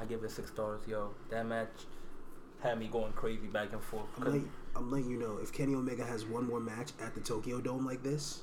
[0.00, 1.10] I give it six stars, yo.
[1.30, 1.68] That match
[2.60, 4.06] had me going crazy back and forth.
[4.18, 7.20] I'm letting, I'm letting you know if Kenny Omega has one more match at the
[7.20, 8.42] Tokyo Dome like this,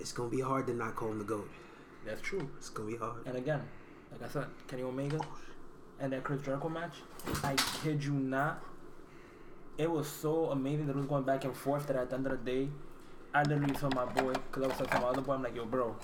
[0.00, 1.48] it's gonna be hard to not call him the GOAT.
[2.06, 2.48] That's true.
[2.58, 3.26] It's gonna be hard.
[3.26, 3.62] And again,
[4.12, 5.20] like I said, Kenny Omega
[6.00, 6.94] and that Chris Jericho match,
[7.42, 8.62] I kid you not,
[9.76, 12.26] it was so amazing that it was going back and forth that at the end
[12.26, 12.68] of the day,
[13.34, 15.54] I literally told my boy, because I was talking to my other boy, I'm like,
[15.54, 15.96] yo, bro,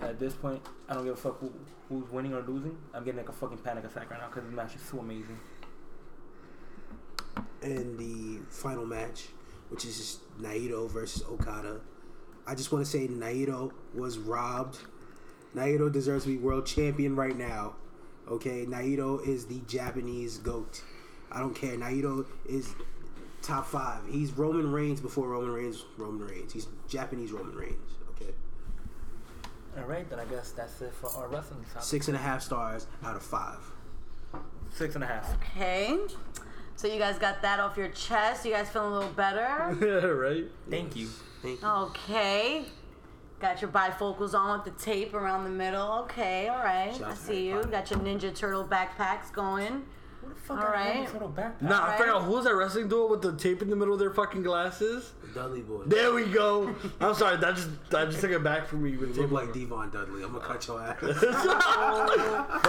[0.00, 1.52] at this point, I don't give a fuck who,
[1.88, 2.76] who's winning or losing.
[2.94, 5.38] I'm getting like a fucking panic attack right now because this match is so amazing.
[7.62, 9.28] And the final match,
[9.68, 11.80] which is Naito versus Okada.
[12.46, 14.78] I just want to say Naito was robbed.
[15.54, 17.74] Naito deserves to be world champion right now.
[18.28, 20.82] Okay, Naito is the Japanese goat.
[21.30, 21.76] I don't care.
[21.76, 22.74] Naito is
[23.42, 24.00] top five.
[24.08, 25.84] He's Roman Reigns before Roman Reigns.
[25.96, 26.52] Roman Reigns.
[26.52, 27.92] He's Japanese Roman Reigns.
[28.10, 28.32] Okay,
[29.78, 31.82] All right, then I guess that's it for our wrestling topic.
[31.82, 33.58] six and a half stars out of five.
[34.70, 35.34] Six and a half.
[35.56, 35.98] Okay.
[36.76, 38.44] So you guys got that off your chest.
[38.44, 39.76] You guys feeling a little better?
[39.80, 40.44] yeah, right.
[40.70, 41.08] Thank you.
[41.42, 41.68] Thank you.
[41.68, 42.64] Okay.
[43.40, 45.92] Got your bifocals on with the tape around the middle.
[46.02, 46.94] Okay, all right.
[46.94, 47.62] Shout I see you.
[47.64, 49.84] Got your Ninja Turtle backpacks going.
[50.20, 50.96] What the fuck All got a right.
[51.06, 51.62] Ninja Turtle backpack?
[51.62, 54.00] Nah, I forgot who was that wrestling duo with the tape in the middle of
[54.00, 55.12] their fucking glasses?
[55.34, 55.82] Dudley boy.
[55.86, 56.74] There we go.
[57.00, 59.30] I'm sorry, that just that just took it back for me with You tape.
[59.30, 60.22] look like Devon Dudley.
[60.24, 60.96] I'm gonna cut your ass.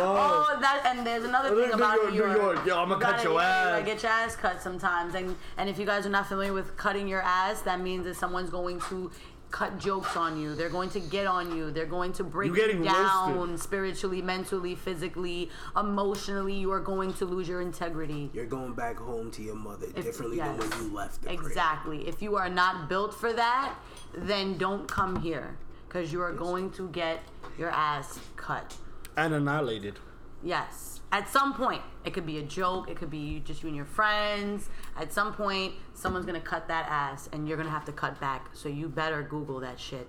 [0.02, 2.38] Oh, that and there's another thing New about York, New New York.
[2.56, 2.66] York.
[2.66, 3.66] Yo, I'ma You cut your you ass.
[3.70, 6.76] gotta get your ass cut sometimes, and and if you guys are not familiar with
[6.78, 9.12] cutting your ass, that means that someone's going to
[9.52, 10.56] cut jokes on you.
[10.56, 11.72] They're going to get on you.
[11.72, 13.60] They're going to break You're you getting down roasted.
[13.60, 16.54] spiritually, mentally, physically, emotionally.
[16.54, 18.30] You are going to lose your integrity.
[18.34, 20.60] You're going back home to your mother If- differently yes.
[20.60, 21.40] than when you left the crib.
[21.48, 22.08] Exactly.
[22.08, 23.76] If you are not built for that,
[24.14, 27.20] then don't come here because you are going to get
[27.58, 28.76] your ass cut.
[29.18, 30.00] and annihilated.
[30.44, 31.02] Yes.
[31.12, 32.88] At some point, it could be a joke.
[32.90, 34.70] It could be just you and your friends.
[34.96, 38.50] At some point, someone's gonna cut that ass, and you're gonna have to cut back.
[38.54, 40.08] So you better Google that shit.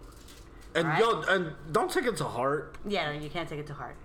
[0.75, 1.01] And Right.
[1.01, 2.77] yo, and don't take it to heart.
[2.87, 3.97] Yeah, you can't take it to heart.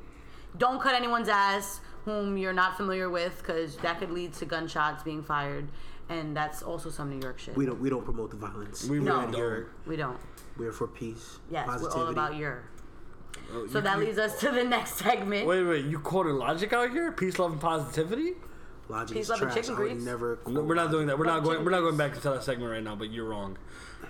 [0.58, 5.04] Don't cut anyone's ass whom you're not familiar with, because that could lead to gunshots
[5.04, 5.68] being fired,
[6.10, 7.56] and that's also some New York shit.
[7.56, 8.86] We don't we don't promote the violence.
[8.86, 9.20] We No.
[9.22, 9.66] really don't.
[9.86, 10.18] We don't.
[10.58, 11.40] We're for peace.
[11.52, 11.98] Yes, positivity.
[12.00, 12.64] we're all about your.
[13.54, 15.46] Oh, So you- that you- leads us to the next segment.
[15.46, 17.12] Wait, wait, you quoted Logic out here?
[17.12, 18.34] Peace, love, and positivity?
[18.88, 20.04] Logic Peace, is love, and chicken grease.
[20.04, 20.38] never.
[20.48, 21.18] No, we're not doing that.
[21.18, 21.66] We're not going.
[21.66, 22.96] We're not going back to that segment right now.
[22.96, 23.58] But you're wrong.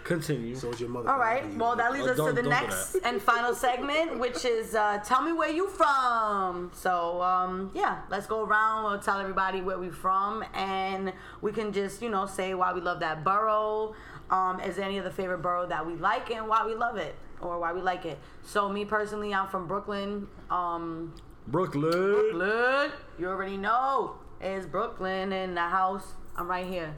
[0.04, 0.54] Continue.
[0.56, 1.10] So is your mother.
[1.10, 1.44] All right.
[1.56, 5.22] Well, that leads Oh, us to the next and final segment, which is uh, tell
[5.22, 6.72] me where you from.
[6.74, 8.84] So um, yeah, let's go around.
[8.84, 12.82] We'll tell everybody where we from, and we can just you know say why we
[12.82, 13.96] love that borough.
[14.30, 17.16] Um, is there any other favorite borough that we like and why we love it
[17.42, 18.18] or why we like it?
[18.44, 20.28] So me personally, I'm from Brooklyn.
[20.50, 21.14] Um,
[21.48, 21.92] Brooklyn.
[21.92, 24.16] Brooklyn, you already know,
[24.46, 26.14] it's Brooklyn in the house.
[26.38, 26.94] I'm right here.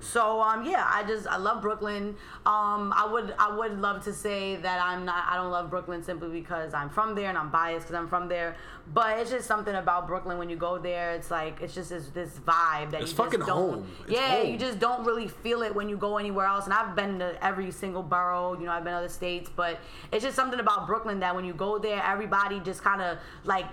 [0.00, 2.16] So um yeah, I just I love Brooklyn.
[2.44, 6.02] Um I would I would love to say that I'm not I don't love Brooklyn
[6.02, 8.56] simply because I'm from there and I'm biased because I'm from there.
[8.92, 11.12] But it's just something about Brooklyn when you go there.
[11.12, 13.74] It's like it's just this, this vibe that It's you fucking just don't.
[13.74, 13.88] home.
[14.02, 14.50] It's yeah, home.
[14.52, 16.64] you just don't really feel it when you go anywhere else.
[16.64, 18.58] And I've been to every single borough.
[18.58, 19.78] You know, I've been to other states, but
[20.12, 23.66] it's just something about Brooklyn that when you go there, everybody just kind of like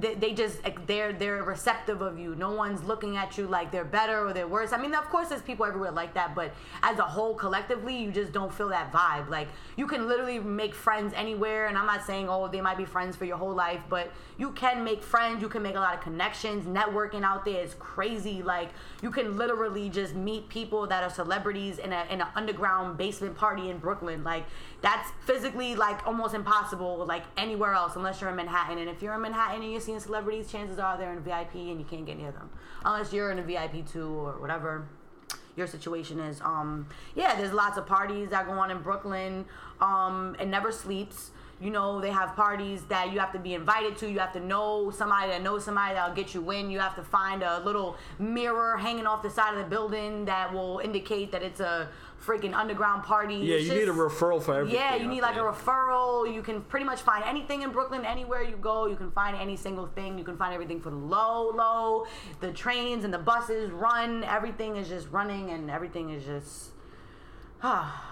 [0.00, 2.34] they, they just they're they're receptive of you.
[2.34, 4.72] No one's looking at you like they're better or they're worse.
[4.72, 8.10] I mean, of course, there's people everywhere like that, but as a whole, collectively, you
[8.10, 9.28] just don't feel that vibe.
[9.28, 12.84] Like you can literally make friends anywhere, and I'm not saying oh they might be
[12.84, 15.42] friends for your whole life, but you can make friends.
[15.42, 16.66] You can make a lot of connections.
[16.66, 18.42] Networking out there is crazy.
[18.42, 18.70] Like
[19.02, 23.36] you can literally just meet people that are celebrities in a in an underground basement
[23.36, 24.24] party in Brooklyn.
[24.24, 24.46] Like
[24.82, 28.78] that's physically like almost impossible like anywhere else unless you're in Manhattan.
[28.78, 31.78] And if you're in Manhattan and you're seeing celebrities, chances are they're in VIP and
[31.78, 32.50] you can't get near them
[32.84, 34.86] unless you're in a VIP too or whatever
[35.56, 36.40] your situation is.
[36.40, 39.44] Um, yeah, there's lots of parties that go on in Brooklyn.
[39.80, 41.30] Um, it never sleeps.
[41.60, 44.10] You know, they have parties that you have to be invited to.
[44.10, 46.70] You have to know somebody that knows somebody that'll get you in.
[46.70, 50.50] You have to find a little mirror hanging off the side of the building that
[50.50, 51.88] will indicate that it's a
[52.24, 53.36] freaking underground party.
[53.36, 54.78] Yeah, It's you need a referral for everything.
[54.78, 56.32] yeah, you need like a referral.
[56.32, 58.86] You can pretty much find anything in Brooklyn anywhere you go.
[58.86, 60.18] You can find any single thing.
[60.18, 62.06] You can find everything for the low, low.
[62.40, 64.22] The trains and the buses run.
[64.24, 66.70] Everything is just running, and everything is just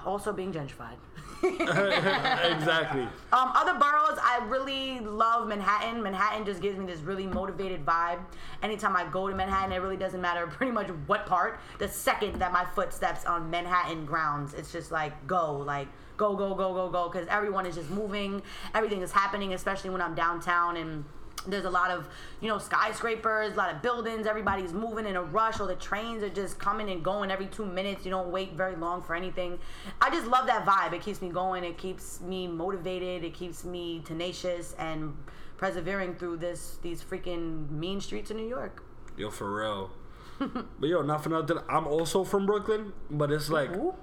[0.06, 0.96] also being gentrified.
[1.42, 3.02] exactly.
[3.32, 6.02] Um, other boroughs, I really love Manhattan.
[6.02, 8.18] Manhattan just gives me this really motivated vibe.
[8.62, 11.60] Anytime I go to Manhattan, it really doesn't matter pretty much what part.
[11.78, 16.34] The second that my foot steps on Manhattan grounds, it's just like go, like go,
[16.34, 18.42] go, go, go, go, because everyone is just moving.
[18.74, 21.04] Everything is happening, especially when I'm downtown and.
[21.48, 22.08] There's a lot of,
[22.40, 24.26] you know, skyscrapers, a lot of buildings.
[24.26, 27.66] Everybody's moving in a rush, or the trains are just coming and going every two
[27.66, 28.04] minutes.
[28.04, 29.58] You don't wait very long for anything.
[30.00, 30.92] I just love that vibe.
[30.92, 31.64] It keeps me going.
[31.64, 33.24] It keeps me motivated.
[33.24, 35.16] It keeps me tenacious and
[35.56, 38.82] persevering through this these freaking mean streets of New York.
[39.16, 39.90] Yo, for real.
[40.38, 41.58] but yo, not for nothing.
[41.68, 43.94] I'm also from Brooklyn, but it's like, Ooh.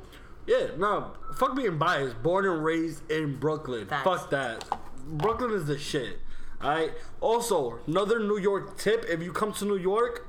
[0.46, 2.22] yeah, no, fuck being biased.
[2.22, 3.88] Born and raised in Brooklyn.
[3.88, 4.04] Facts.
[4.04, 4.66] Fuck that.
[5.08, 6.20] Brooklyn is the shit.
[6.64, 6.93] Alright.
[7.22, 10.28] Also, another New York tip: if you come to New York,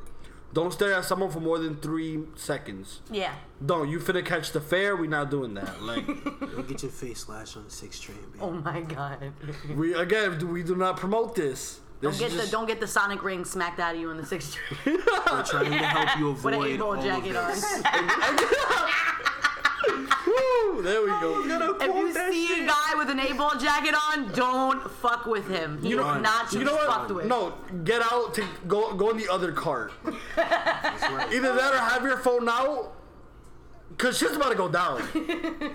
[0.52, 3.00] don't stare at someone for more than three seconds.
[3.10, 3.34] Yeah.
[3.64, 3.88] Don't.
[3.88, 4.96] You finna catch the fare.
[4.96, 5.82] We not doing that.
[5.82, 8.38] Like, You'll get your face slashed on the sixth train, baby.
[8.40, 9.32] Oh my god.
[9.76, 11.80] we again, we do not promote this.
[12.00, 14.26] Don't get is the don't get the sonic ring smacked out of you in the
[14.26, 17.36] sixth street We're trying to help you with an avoid eight ball all of jacket
[17.36, 19.32] on.
[20.72, 20.76] This.
[20.76, 21.76] Woo, there we go.
[21.80, 25.48] Oh, if you see a guy with an eight ball jacket on, don't fuck with
[25.48, 25.80] him.
[25.82, 27.14] He You know- is not to You be know fucked what?
[27.16, 27.26] with.
[27.26, 27.54] No,
[27.84, 29.92] get out to go go in the other cart.
[30.04, 32.92] Either that or have your phone out.
[33.98, 35.00] Cause shit's about to go down.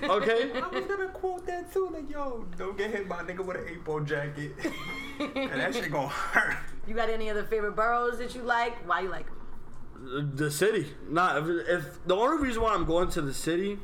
[0.04, 0.52] Okay?
[0.62, 3.58] I was gonna quote that too, like, yo, don't get hit by a nigga with
[3.58, 4.52] an eight ball jacket.
[5.20, 6.58] and that shit gonna hurt.
[6.88, 8.86] You got any other favorite boroughs that you like?
[8.88, 10.32] Why you like 'em?
[10.36, 10.94] The city.
[11.10, 13.80] Nah, if, if the only reason why I'm going to the city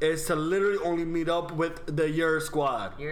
[0.00, 2.92] is to literally only meet up with the Your Squad.
[2.98, 3.06] Yeah.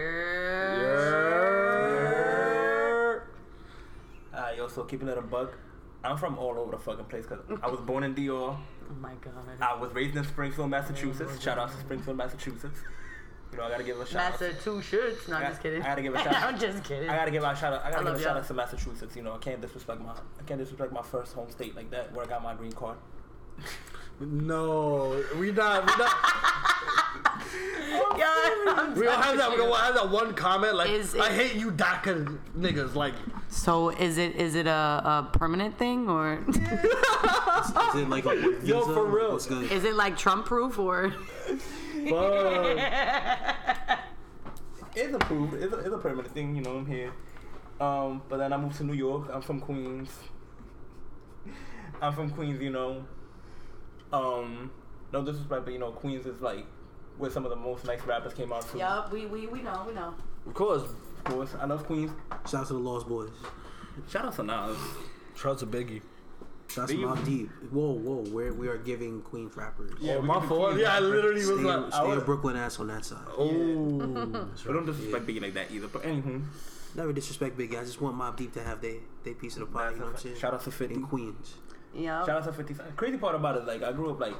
[4.33, 5.57] Uh, yo, so keeping it a buck.
[6.03, 8.55] I'm from all over the fucking place because I was born in Dior.
[8.55, 8.59] Oh
[9.01, 9.33] my god.
[9.59, 11.41] I was raised in Springfield, Massachusetts.
[11.41, 12.79] Shout out to Springfield, Massachusetts.
[13.51, 14.39] You know, I gotta give a shout out.
[14.41, 15.27] Massachusetts.
[15.27, 15.81] No, I'm just kidding.
[15.81, 16.53] I gotta give a shout out.
[16.53, 17.09] I'm just kidding.
[17.09, 17.81] I gotta give a shout out.
[17.83, 18.41] I gotta I give love a shout y'all.
[18.41, 19.15] out to Massachusetts.
[19.15, 22.13] You know, I can't disrespect my I can't disrespect my first home state like that
[22.13, 22.97] where I got my green card.
[24.19, 25.85] No, we not.
[25.85, 26.13] We not.
[28.17, 29.51] Yeah, We don't have that.
[29.51, 33.13] We don't have that one comment like, Is "I it- hate you, DACA niggas." Like,
[33.49, 38.63] So is it is it a, a permanent thing or Is it like a work
[38.63, 39.31] Yo, for real.
[39.33, 39.71] What's good?
[39.71, 41.11] is it like Trump proof or?
[41.11, 41.59] fuck.
[44.95, 45.53] It's approved.
[45.55, 46.55] It's a, it's a permanent thing.
[46.55, 47.11] You know, I'm here.
[47.79, 49.29] Um, but then I moved to New York.
[49.31, 50.09] I'm from Queens.
[52.01, 52.59] I'm from Queens.
[52.61, 53.05] You know.
[54.13, 54.71] Um,
[55.11, 56.65] no disrespect, but you know, Queens is like
[57.17, 58.79] where some of the most nice rappers came out from.
[58.79, 60.13] Yup, we, we we know we know.
[60.45, 60.83] Of course.
[60.83, 62.11] Of course, I love Queens.
[62.49, 63.31] Shout out to the Lost Boyz.
[64.09, 64.77] Shout out to Nas.
[65.35, 66.01] Shout out to Biggie.
[66.69, 67.49] Shout out to Mobb Deep.
[67.71, 69.91] Whoa, whoa, we're, we are giving Queens rappers.
[70.03, 70.77] oh, my fault.
[70.77, 73.25] Yeah, I literally was Stay, like, I stay a Brooklyn ass on that side.
[73.37, 74.25] oh.
[74.25, 74.85] That's But don't right.
[74.85, 75.87] disrespect Biggie like that either.
[75.87, 76.43] But anywho,
[76.95, 77.73] Never disrespect Big.
[77.75, 79.91] I just want Mobb Deep to have their they piece of the pie.
[79.91, 80.35] You know what I'm saying?
[80.37, 80.95] shout out to 50.
[80.95, 81.55] In Queens.
[81.97, 82.25] Yup.
[82.25, 82.95] Shout out to 50 Cent.
[82.95, 84.35] Crazy part about it, like I grew up like,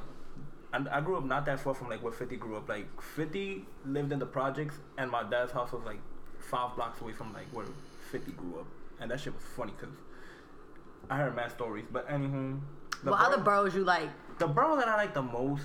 [0.73, 2.69] and I grew up not that far from like where 50 grew up.
[2.69, 5.99] Like 50 lived in the projects, and my dad's house was like
[6.39, 7.65] five blocks away from like where
[8.11, 8.67] 50 grew up,
[8.99, 9.95] and that shit was funny because
[11.09, 11.85] I heard mad stories.
[11.91, 12.59] But anywho,
[13.03, 14.09] the What other borough- boroughs you like?
[14.39, 15.63] the borough that I like the most,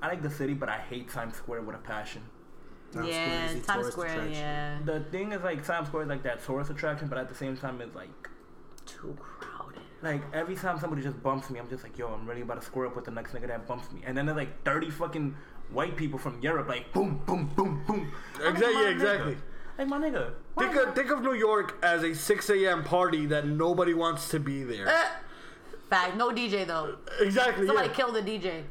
[0.00, 2.22] I like the city, but I hate Times Square with a passion.
[2.92, 4.06] Times yeah, is the Times Square.
[4.08, 4.32] attraction.
[4.34, 7.34] Yeah, The thing is like Times Square is like that tourist attraction, but at the
[7.34, 8.08] same time it's like
[8.86, 9.51] too crowded.
[10.02, 12.66] Like every time somebody just bumps me, I'm just like, yo, I'm really about to
[12.66, 14.00] square up with the next nigga that bumps me.
[14.04, 15.34] And then there's like 30 fucking
[15.70, 18.12] white people from Europe, like boom, boom, boom, boom.
[18.44, 19.34] Exactly, like, exactly.
[19.34, 19.38] nigga.
[19.78, 20.32] Like my nigga.
[20.58, 22.84] Think of, think of New York as a 6 a.m.
[22.84, 24.88] party that nobody wants to be there.
[24.88, 25.08] Eh.
[25.88, 26.96] Fact, no DJ though.
[27.20, 27.94] exactly, Somebody yeah.
[27.94, 28.62] killed the DJ,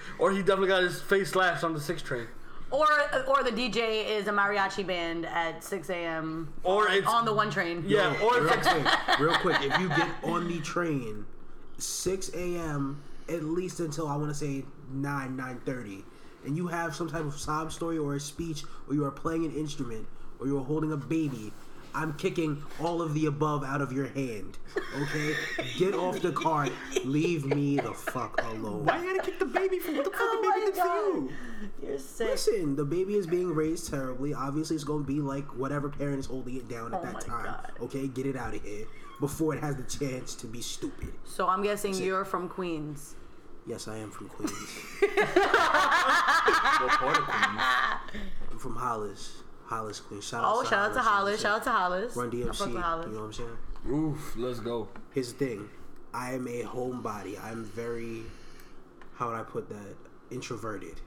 [0.18, 2.28] Or he definitely got his face slashed on the 6 train.
[2.70, 2.86] Or
[3.26, 6.52] or the DJ is a mariachi band at 6 a.m.
[6.62, 7.84] Or it's on the one train.
[7.86, 9.56] yeah, or Real it's quick, real quick.
[9.62, 11.24] If you get on the train,
[11.78, 13.02] 6 a.m.
[13.28, 16.02] at least until I want to say 9, 9:30,
[16.44, 19.44] and you have some type of sob story or a speech, or you are playing
[19.44, 20.06] an instrument,
[20.40, 21.52] or you are holding a baby.
[21.94, 24.58] I'm kicking all of the above out of your hand.
[25.02, 25.34] Okay,
[25.76, 26.70] get off the cart.
[27.04, 28.84] Leave me the fuck alone.
[28.86, 30.74] Why you gotta kick the baby for what the fuck Oh the baby my did
[30.74, 31.30] to you?
[31.82, 32.28] god, you're sick.
[32.30, 34.34] Listen, the baby is being raised terribly.
[34.34, 37.14] Obviously, it's going to be like whatever parent is holding it down at Oh that
[37.14, 37.44] my time.
[37.44, 37.72] God.
[37.82, 38.86] Okay, get it out of here
[39.20, 41.12] before it has the chance to be stupid.
[41.24, 43.14] So I'm guessing you're from Queens.
[43.66, 44.52] Yes, I am from Queens.
[46.78, 47.62] What part of Queens?
[48.52, 49.42] I'm from Hollis.
[49.68, 50.24] Hollis, Queens.
[50.26, 51.40] Shout out Oh, to shout out to Hollis.
[51.42, 52.16] Shout out to Hollis.
[52.16, 52.54] Run DMC.
[52.56, 52.80] fuck You know
[53.20, 53.58] what I'm saying?
[53.90, 54.88] Oof, let's go.
[55.12, 55.68] Here's the thing.
[56.14, 57.38] I am a homebody.
[57.44, 58.22] I'm very,
[59.16, 59.94] how would I put that?
[60.30, 61.00] Introverted.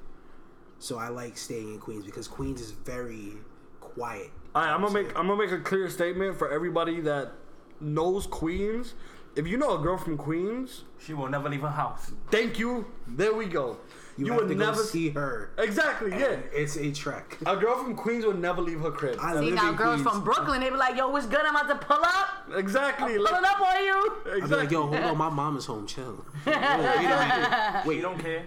[0.79, 3.33] So I like staying in Queens because Queens is very
[3.79, 4.29] quiet.
[4.55, 7.31] All right, I'm gonna make I'm gonna make a clear statement for everybody that
[7.79, 8.93] knows Queens.
[9.35, 12.11] If you know a girl from Queens, She will never leave her house.
[12.31, 12.85] thank you.
[13.07, 13.77] There we go.
[14.17, 15.51] You, You, have would to never go see her.
[15.57, 16.37] exactly yeah.
[16.53, 17.37] It's a trek.
[17.45, 19.17] A girl from Queens would never leave her crib.
[19.21, 20.09] I See live now, in girls Queens.
[20.15, 21.39] from Brooklyn, they be like, "Yo, what's good?
[21.39, 23.15] I'm about to pull up, exactly.
[23.15, 25.87] pulling Like, up on you." I'd be like, yo, hold on, my mom is home,
[25.87, 26.25] chill.
[26.45, 27.85] Wait, wait a minute.
[27.85, 28.45] We Wait, don't care.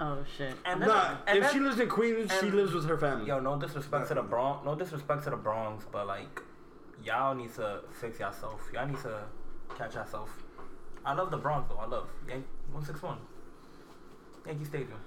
[0.00, 0.54] Oh shit.
[0.64, 3.26] And then, Nah, and if then- she lives in Queens, she lives with her family.
[3.26, 4.64] Yo, no disrespect to the Bronx.
[4.64, 6.40] No disrespect to the Bronx, but like,
[7.04, 8.60] y'all need to fix yourself.
[8.72, 9.22] Y'all need to
[9.76, 10.30] catch yourself.
[11.04, 11.78] I love the Bronx though.
[11.78, 13.18] I love Yan- 161.
[14.48, 14.98] Yankee Stadium.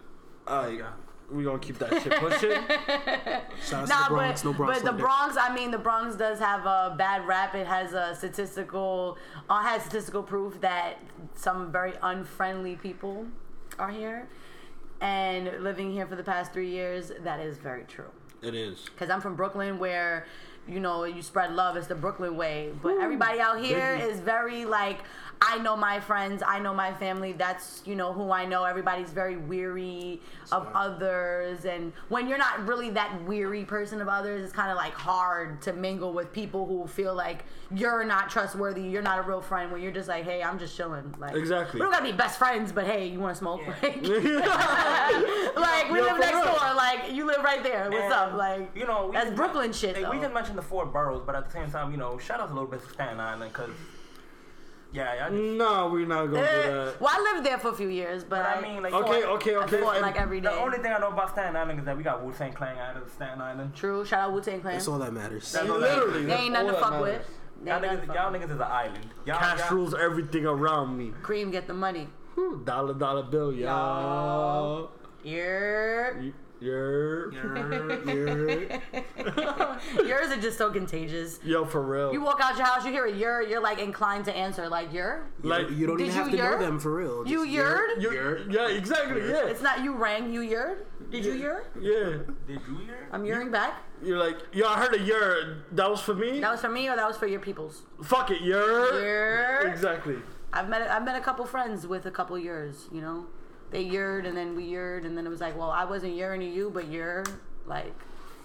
[0.48, 0.92] Alright, Yeah.
[1.30, 2.52] we gonna keep that shit pushing.
[3.64, 4.42] shout out Nah, to the Bronx.
[4.44, 4.82] but, no Bronx.
[4.82, 4.98] but the.
[4.98, 7.56] Bronx, I mean, the Bronx does have a bad rap.
[7.56, 9.18] It has a statistical,
[9.50, 11.00] uh, has statistical proof that
[11.36, 13.26] some very unfriendly people
[13.80, 14.28] are here.
[15.00, 18.12] And living here for the past three years, that is very true.
[18.44, 18.84] it is.
[18.86, 20.26] Because I'm from Brooklyn, where
[20.68, 21.76] you know you spread love.
[21.76, 22.72] It's the Brooklyn way.
[22.84, 25.00] But everybody out here is very like,
[25.44, 27.32] I know my friends, I know my family.
[27.34, 28.64] That's you know who I know.
[28.64, 30.22] Everybody's very weary
[30.52, 34.78] of others, and when you're not really that weary person of others, it's kind of
[34.78, 38.84] like hard to mingle with people who feel like you're not trustworthy.
[38.84, 39.72] You're not a real friend.
[39.72, 41.14] When you're just like, hey, I'm just chilling.
[41.18, 41.80] Like Exactly.
[41.80, 43.62] We don't gotta be best friends, but hey, you want to smoke?
[43.66, 43.74] Yeah.
[43.82, 43.96] Like,
[45.56, 46.46] like we Yo, live next real.
[46.46, 46.74] door.
[46.76, 47.90] Like you live right there.
[47.90, 48.34] What's And, up?
[48.34, 49.98] Like you know, we that's Brooklyn shit.
[49.98, 52.40] Hey, we just mentioned the four boroughs, but at the same time, you know, shout
[52.40, 53.72] out a little bit to Staten Island because,
[54.94, 57.02] yeah, y'all just, No, we're not gonna do Eh, that.
[57.02, 59.22] well, I lived there for a few years, but, But I, I mean, like, Okay,
[59.22, 59.80] fought- okay, I okay.
[59.82, 60.50] fought and- like every day.
[60.50, 62.78] The only thing I know about Staten Island is that we got Wu Tang Clan
[62.78, 63.74] out of Staten Island.
[63.76, 64.04] True.
[64.06, 64.74] Shout out Wu Tang Clan.
[64.74, 65.52] That's all that matters.
[65.52, 67.02] That's all Literally, They that's ain't nothing to fuck matters.
[67.20, 67.38] with.
[67.68, 69.06] Y'all niggas, y'all niggas is an island.
[69.26, 71.14] Y'all, Cash y'all, rules everything around me.
[71.22, 72.08] Cream get the money.
[72.36, 74.90] Whew, Dollar dollar bill, y'all.
[75.24, 76.12] Yeah.
[76.62, 77.32] Y- Yer.
[80.06, 81.40] Yours are just so contagious.
[81.44, 82.14] Yo, for real.
[82.14, 84.94] You walk out your house, you hear a you're, you're like inclined to answer like
[84.94, 85.24] you're.
[85.44, 87.28] like you don't Did even have you to know them for real.
[87.28, 87.90] You Just yeard?
[88.02, 89.28] you, yeah, exactly.
[89.28, 90.86] Yeah, It's not you rang, you yeard.
[91.10, 91.64] Did you year?
[91.80, 92.34] yeah.
[92.48, 93.08] Did you hear?
[93.12, 93.82] I'm yearning back.
[94.04, 95.64] You're like, yo, I heard a year.
[95.74, 96.40] That was for me.
[96.40, 97.84] That was for me or that was for your peoples?
[98.04, 99.00] Fuck it, year.
[99.02, 99.68] Year.
[99.68, 100.18] Exactly.
[100.54, 103.26] I've met I've met a couple friends with a couple years, you know.
[103.72, 106.54] They yeared and then we yeared and then it was like, well, I wasn't yearning
[106.54, 107.24] you, but you're
[107.66, 107.94] like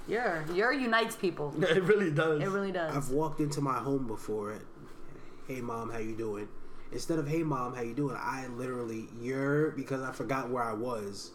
[0.08, 1.52] you're you're unites people.
[1.60, 2.40] It really does.
[2.40, 2.96] It really does.
[2.96, 4.52] I've walked into my home before.
[4.52, 4.62] At,
[5.48, 6.48] hey mom, how you doing?
[6.92, 8.16] Instead of hey mom, how you doing?
[8.18, 11.32] I literally you're because I forgot where I was.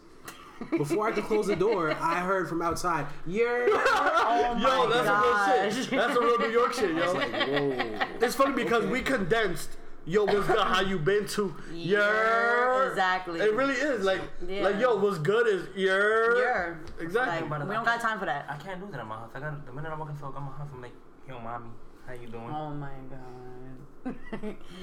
[0.70, 3.66] Before I could close the door, I heard from outside you're.
[3.70, 5.90] oh Yo, that's a real shit.
[5.90, 7.14] That's a real New York shit, yo.
[7.14, 8.06] Whoa.
[8.20, 9.76] It's funny because we condensed.
[10.04, 10.58] Yo, what's good?
[10.58, 11.54] How you been to?
[11.72, 13.40] Yeah, Yeah, exactly.
[13.40, 14.64] It really is like, Yeah.
[14.64, 15.86] like yo, what's good is yeah.
[15.94, 17.48] You're Exactly.
[17.48, 18.46] like we don't got time for that.
[18.48, 19.30] I can't do that in my house.
[19.34, 20.92] I got the minute I walk into a my house, I'm like,
[21.28, 21.70] yo, mommy,
[22.06, 22.50] how you doing?
[22.50, 24.14] Oh my god.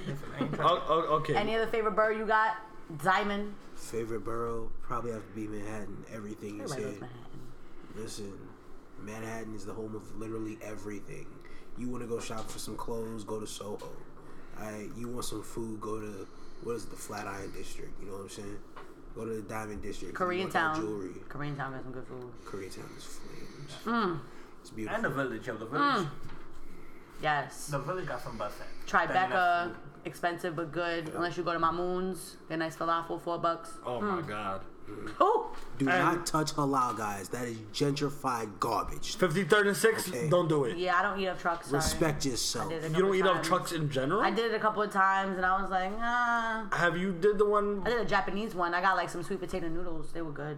[0.07, 1.35] Listen, I ain't trying- Oh, oh, okay.
[1.35, 2.55] Any other favorite bird you got?
[3.03, 3.53] Diamond.
[3.75, 6.05] Favorite borough probably have to be Manhattan.
[6.13, 7.01] Everything you Everybody said.
[7.01, 7.41] Manhattan.
[7.95, 8.33] Listen,
[9.03, 11.27] Manhattan is the home of literally everything.
[11.77, 13.91] You want to go shop for some clothes, go to Soho.
[14.59, 16.27] I, you want some food, go to
[16.63, 17.91] what is it, the Flatiron District?
[18.01, 18.57] You know what I'm saying?
[19.15, 20.13] Go to the Diamond District.
[20.13, 20.75] if you want that Koreatown.
[20.75, 21.09] Jewelry.
[21.29, 22.31] Koreatown got some good food.
[22.45, 23.71] Koreatown is flames.
[23.85, 24.19] Mm.
[24.61, 24.95] It's beautiful.
[24.95, 26.07] And the village, yo, the village.
[27.21, 27.67] Yes.
[27.67, 28.87] The village got some bus in.
[28.87, 29.73] Tribeca,
[30.05, 31.09] expensive but good.
[31.09, 33.71] Unless you go to Mamoun's, get a nice falafel, four bucks.
[33.85, 34.61] Oh my god.
[35.19, 37.29] Oh, Do And- not touch halal, guys.
[37.29, 39.17] That is gentrified garbage.
[39.17, 40.29] 53rd and 6, Okay.
[40.29, 40.77] don't do it.
[40.77, 41.67] yeah, I don't eat up trucks.
[41.67, 41.77] Sorry.
[41.77, 42.69] Respect yourself.
[42.69, 43.47] did You don't eat off times.
[43.47, 44.21] trucks in general?
[44.21, 46.67] I did it a couple of times, and I was like, ah.
[46.73, 47.81] Have you did the one?
[47.85, 48.73] I did a Japanese one.
[48.73, 50.11] I got like some sweet potato noodles.
[50.11, 50.57] They were good.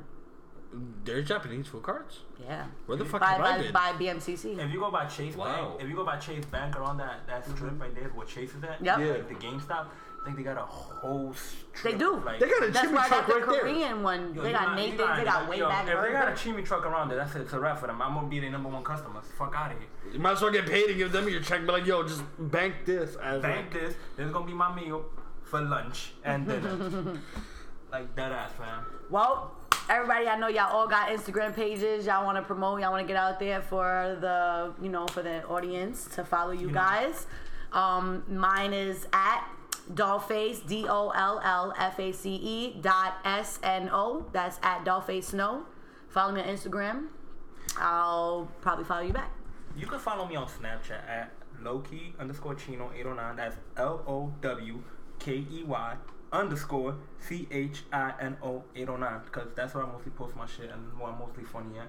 [1.03, 2.19] There's Japanese food carts.
[2.41, 2.65] Yeah.
[2.85, 3.73] Where the fuck by, have I by, been?
[3.73, 4.57] by BMCC.
[4.57, 5.45] If you go by Chase Wow.
[5.71, 8.55] Bank, if you go by Chase Bank around that, that strip right there where Chase
[8.55, 8.99] is at, Yep.
[8.99, 9.05] Yeah.
[9.07, 9.87] like the GameStop,
[10.21, 11.93] I think they got a whole strip.
[11.93, 12.17] They do.
[12.23, 13.59] Like, They got a That's chimney where I got truck the right there.
[13.61, 14.35] Korean one.
[14.35, 14.97] Yo, they you got not- you Nathan.
[15.07, 16.35] not- They got way yo, back If they got a burger.
[16.37, 17.41] chimney truck around there, that's it.
[17.41, 18.01] It's a wrap for them.
[18.03, 19.21] I'm gonna be their number one customer.
[19.37, 19.87] Fuck out of here.
[20.13, 21.61] You might as well get paid and give them your check.
[21.61, 23.95] Be like, yo, just bank this as Bank like, this.
[24.15, 25.05] This is gonna be my meal
[25.43, 27.17] for lunch and dinner.
[27.91, 28.83] like dead ass, man.
[29.09, 29.55] Well,
[29.89, 32.05] everybody, I know y'all all got Instagram pages.
[32.05, 32.79] Y'all want to promote.
[32.79, 36.51] Y'all want to get out there for the, you know, for the audience to follow
[36.51, 36.73] you Yeah.
[36.73, 37.25] guys.
[37.73, 39.43] Um, mine is at
[39.93, 44.25] Dollface, D O L L F A C E dot S N O.
[44.31, 45.63] That's at Dollface Snow.
[46.09, 47.07] Follow me on Instagram.
[47.77, 49.31] I'll probably follow you back.
[49.77, 51.31] You can follow me on Snapchat at
[51.61, 53.35] lowkey underscore chino 809.
[53.35, 54.83] That's L O W
[55.19, 55.95] K E Y
[56.33, 59.21] underscore C H I N O 809.
[59.25, 61.87] Because that's where I mostly post my shit and where I'm mostly funny at.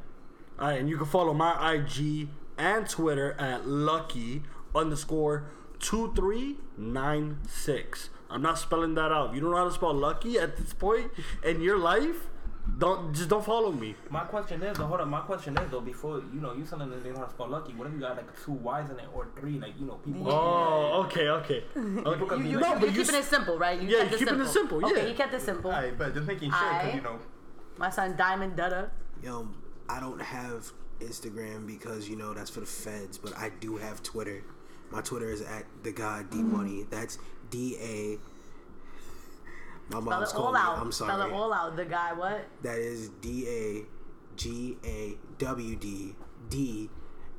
[0.61, 2.29] Alright, and you can follow my IG
[2.59, 4.43] and Twitter at lucky
[4.75, 5.47] underscore
[5.83, 8.09] two three nine six.
[8.31, 9.29] I'm not spelling that out.
[9.31, 11.11] If you don't know how to spell lucky at this point
[11.45, 12.17] in your life,
[12.79, 13.95] don't just don't follow me.
[14.09, 15.11] My question is, though, hold on.
[15.11, 17.49] My question is, though, before, you know, you telling them they know how to spell
[17.49, 19.59] lucky, what if you got like two Y's in it or three?
[19.59, 20.31] Like, you know, people.
[20.33, 21.65] Oh, okay, okay.
[21.77, 22.27] Okay.
[22.27, 23.79] can you, you, no, but you're keeping s- it simple, right?
[23.83, 25.09] You Yeah, kept you're keeping it simple, Okay, yeah.
[25.09, 25.71] you kept it simple.
[25.71, 27.19] Alright, but just making sure, because, you know.
[27.77, 28.89] My son Diamond Dutta.
[29.23, 29.49] Yo,
[29.89, 30.71] I don't have
[31.01, 34.43] Instagram because you know that's for the feds, but I do have Twitter.
[34.93, 36.85] My Twitter is at the god D Money.
[36.91, 37.19] That's
[37.51, 38.19] D A.
[39.93, 40.61] My Spell mom's it all calling me.
[40.61, 40.79] out.
[40.79, 41.09] I'm sorry.
[41.11, 41.31] Spell sorry.
[41.31, 41.77] it all out.
[41.77, 42.45] The guy, what?
[42.63, 43.83] That is D A
[44.37, 46.15] G A W D
[46.51, 46.91] D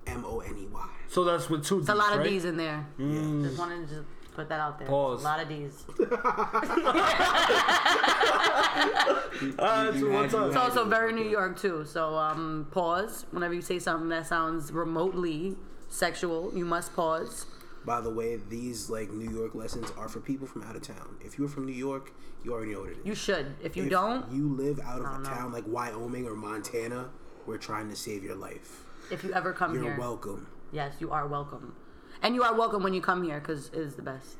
[0.08, 0.90] M O N E Y.
[1.08, 2.30] So that's with two D's, It's a lot of right?
[2.30, 2.86] D's in there.
[2.98, 3.44] Yeah.
[3.48, 4.88] Just wanted to just put that out there.
[4.88, 5.22] Pause.
[5.22, 5.86] A lot of D's.
[9.60, 10.48] Alright, so what's up?
[10.48, 11.86] It's also very New York too.
[11.86, 15.56] So um, pause whenever you say something that sounds remotely
[15.94, 16.52] sexual.
[16.56, 17.46] You must pause.
[17.86, 21.18] By the way, these like New York lessons are for people from out of town.
[21.22, 22.12] If you're from New York,
[22.44, 23.06] you already know what it is.
[23.06, 23.56] You should.
[23.62, 25.24] If you if don't, you live out of a know.
[25.30, 27.10] town like Wyoming or Montana,
[27.46, 28.86] we're trying to save your life.
[29.12, 30.48] if you ever come here You're welcome.
[30.72, 31.76] yes, you are welcome.
[32.22, 34.38] And you are welcome when you come here because it is the best.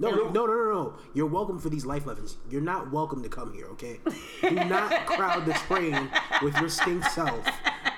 [0.00, 0.94] No, no, no, no, no.
[1.12, 2.38] You're welcome for these life lessons.
[2.48, 4.00] You're not welcome to come here, okay?
[4.40, 6.08] Do not crowd the train
[6.42, 7.46] with your stink self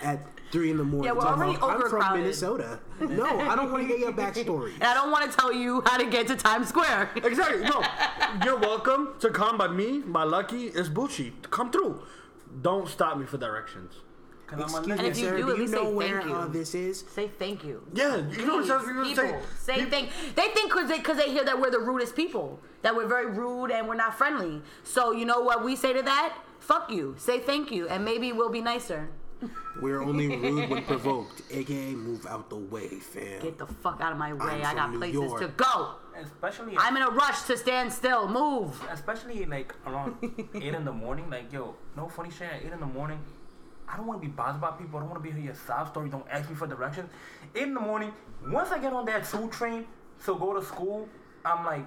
[0.03, 1.07] at three in the morning.
[1.07, 2.19] Yeah, we're already about, I'm from.
[2.19, 2.81] Minnesota.
[3.01, 4.75] No, I don't want to hear your backstory.
[4.75, 7.11] And I don't want to tell you how to get to Times Square.
[7.25, 7.63] Exactly.
[7.63, 7.83] No,
[8.45, 10.67] you're welcome to come by me, by Lucky.
[10.67, 11.33] It's Bucci.
[11.51, 12.03] Come through.
[12.61, 13.95] Don't stop me for directions.
[14.47, 14.99] Cause I'm a Excuse.
[14.99, 15.37] And if you sir.
[15.37, 16.35] do, Do at you least know say where thank you.
[16.35, 17.05] uh, this is?
[17.15, 17.83] Say thank you.
[17.95, 19.33] Yeah, you know what I'm Please, saying?
[19.35, 20.11] people, say thank.
[20.35, 23.27] They think because they because they hear that we're the rudest people, that we're very
[23.31, 24.61] rude and we're not friendly.
[24.85, 26.37] So you know what we say to that?
[26.61, 27.15] Fuck you.
[27.19, 29.09] Say thank you, and maybe we'll be nicer.
[29.81, 33.41] We're only rude when provoked, aka move out the way, fam.
[33.43, 34.39] Get the fuck out of my way.
[34.63, 35.41] I'm I got New places York.
[35.41, 35.95] to go.
[36.17, 38.29] Especially, I'm in a rush to stand still.
[38.29, 38.81] Move.
[38.93, 40.15] especially like around
[40.55, 41.29] eight in the morning.
[41.31, 42.43] Like, yo, no funny shit.
[42.53, 43.19] At eight in the morning,
[43.93, 44.99] I don't want to be bothered by people.
[44.99, 46.09] I don't want to be hear your sob story.
[46.09, 47.11] Don't ask me for directions.
[47.55, 48.13] In the morning.
[48.47, 49.85] Once I get on that two train
[50.25, 51.09] to go to school,
[51.45, 51.85] I'm like,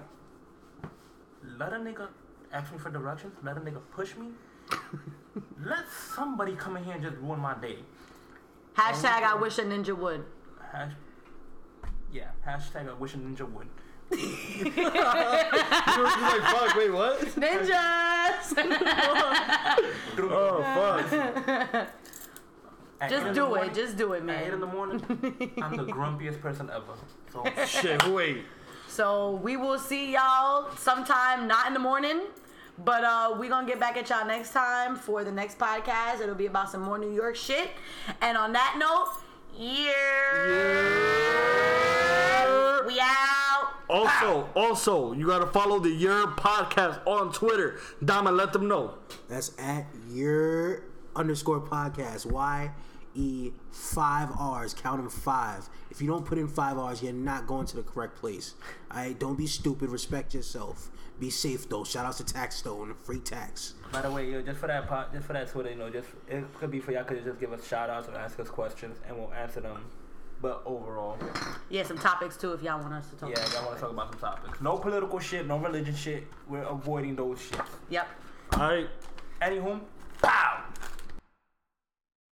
[1.58, 2.08] let a nigga
[2.52, 3.34] ask me for directions.
[3.42, 4.28] Let a nigga push me.
[5.64, 5.84] let
[6.14, 7.78] somebody come in here and just ruin my day.
[8.76, 10.24] Hashtag um, I wish a ninja would.
[10.72, 10.92] Hash-
[12.12, 12.30] yeah.
[12.46, 13.66] Hashtag I wish a ninja would.
[14.10, 15.50] You're like,
[16.42, 17.20] fuck, wait, what?
[17.20, 18.54] Ninjas.
[20.18, 21.12] Oh, fuck.
[23.00, 23.48] At Just do it.
[23.48, 25.02] morning- Just do it, At eight in the morning,
[25.62, 26.94] I'm the grumpiest person ever.
[27.32, 28.44] So Shit, wait.
[28.88, 32.22] So we will see y'all sometime, not in the morning.
[32.78, 36.20] But uh, we gonna get back at y'all next time for the next podcast.
[36.20, 37.70] It'll be about some more New York shit.
[38.22, 39.08] And on that note,
[39.58, 39.92] yeah,
[42.86, 43.35] we out.
[43.88, 47.78] Also, also, you gotta follow the Yerrrrr Podcast on Twitter.
[48.04, 48.94] Diamond, let them know.
[49.28, 50.82] That's at yerrrrr
[51.14, 52.26] underscore podcast.
[52.26, 52.70] Y
[53.14, 54.74] E five R's.
[54.74, 55.68] Count them five.
[55.90, 58.54] If you don't put in five R's, you're not going to the correct place.
[58.90, 59.88] Alright, don't be stupid.
[59.88, 60.90] Respect yourself.
[61.18, 61.84] Be safe though.
[61.84, 62.94] Shout out to Taxstone.
[63.04, 63.74] Free tax.
[63.90, 66.08] By the way, yo, just for that pot, just for that Twitter, you know, just
[66.28, 68.98] it could be for y'all could just give us shout outs or ask us questions
[69.08, 69.82] and we'll answer them.
[70.42, 71.18] But overall,
[71.70, 73.30] Yeah, some topics too if y'all want us to talk.
[73.30, 73.52] yeah, about.
[73.54, 74.60] y'all want to talk about some topics.
[74.60, 76.26] No political shit, no religion shit.
[76.48, 77.60] We're avoiding those shit.
[77.90, 78.06] Yep.
[78.52, 78.88] All right.
[79.40, 79.80] Anywho,
[80.22, 80.62] pow.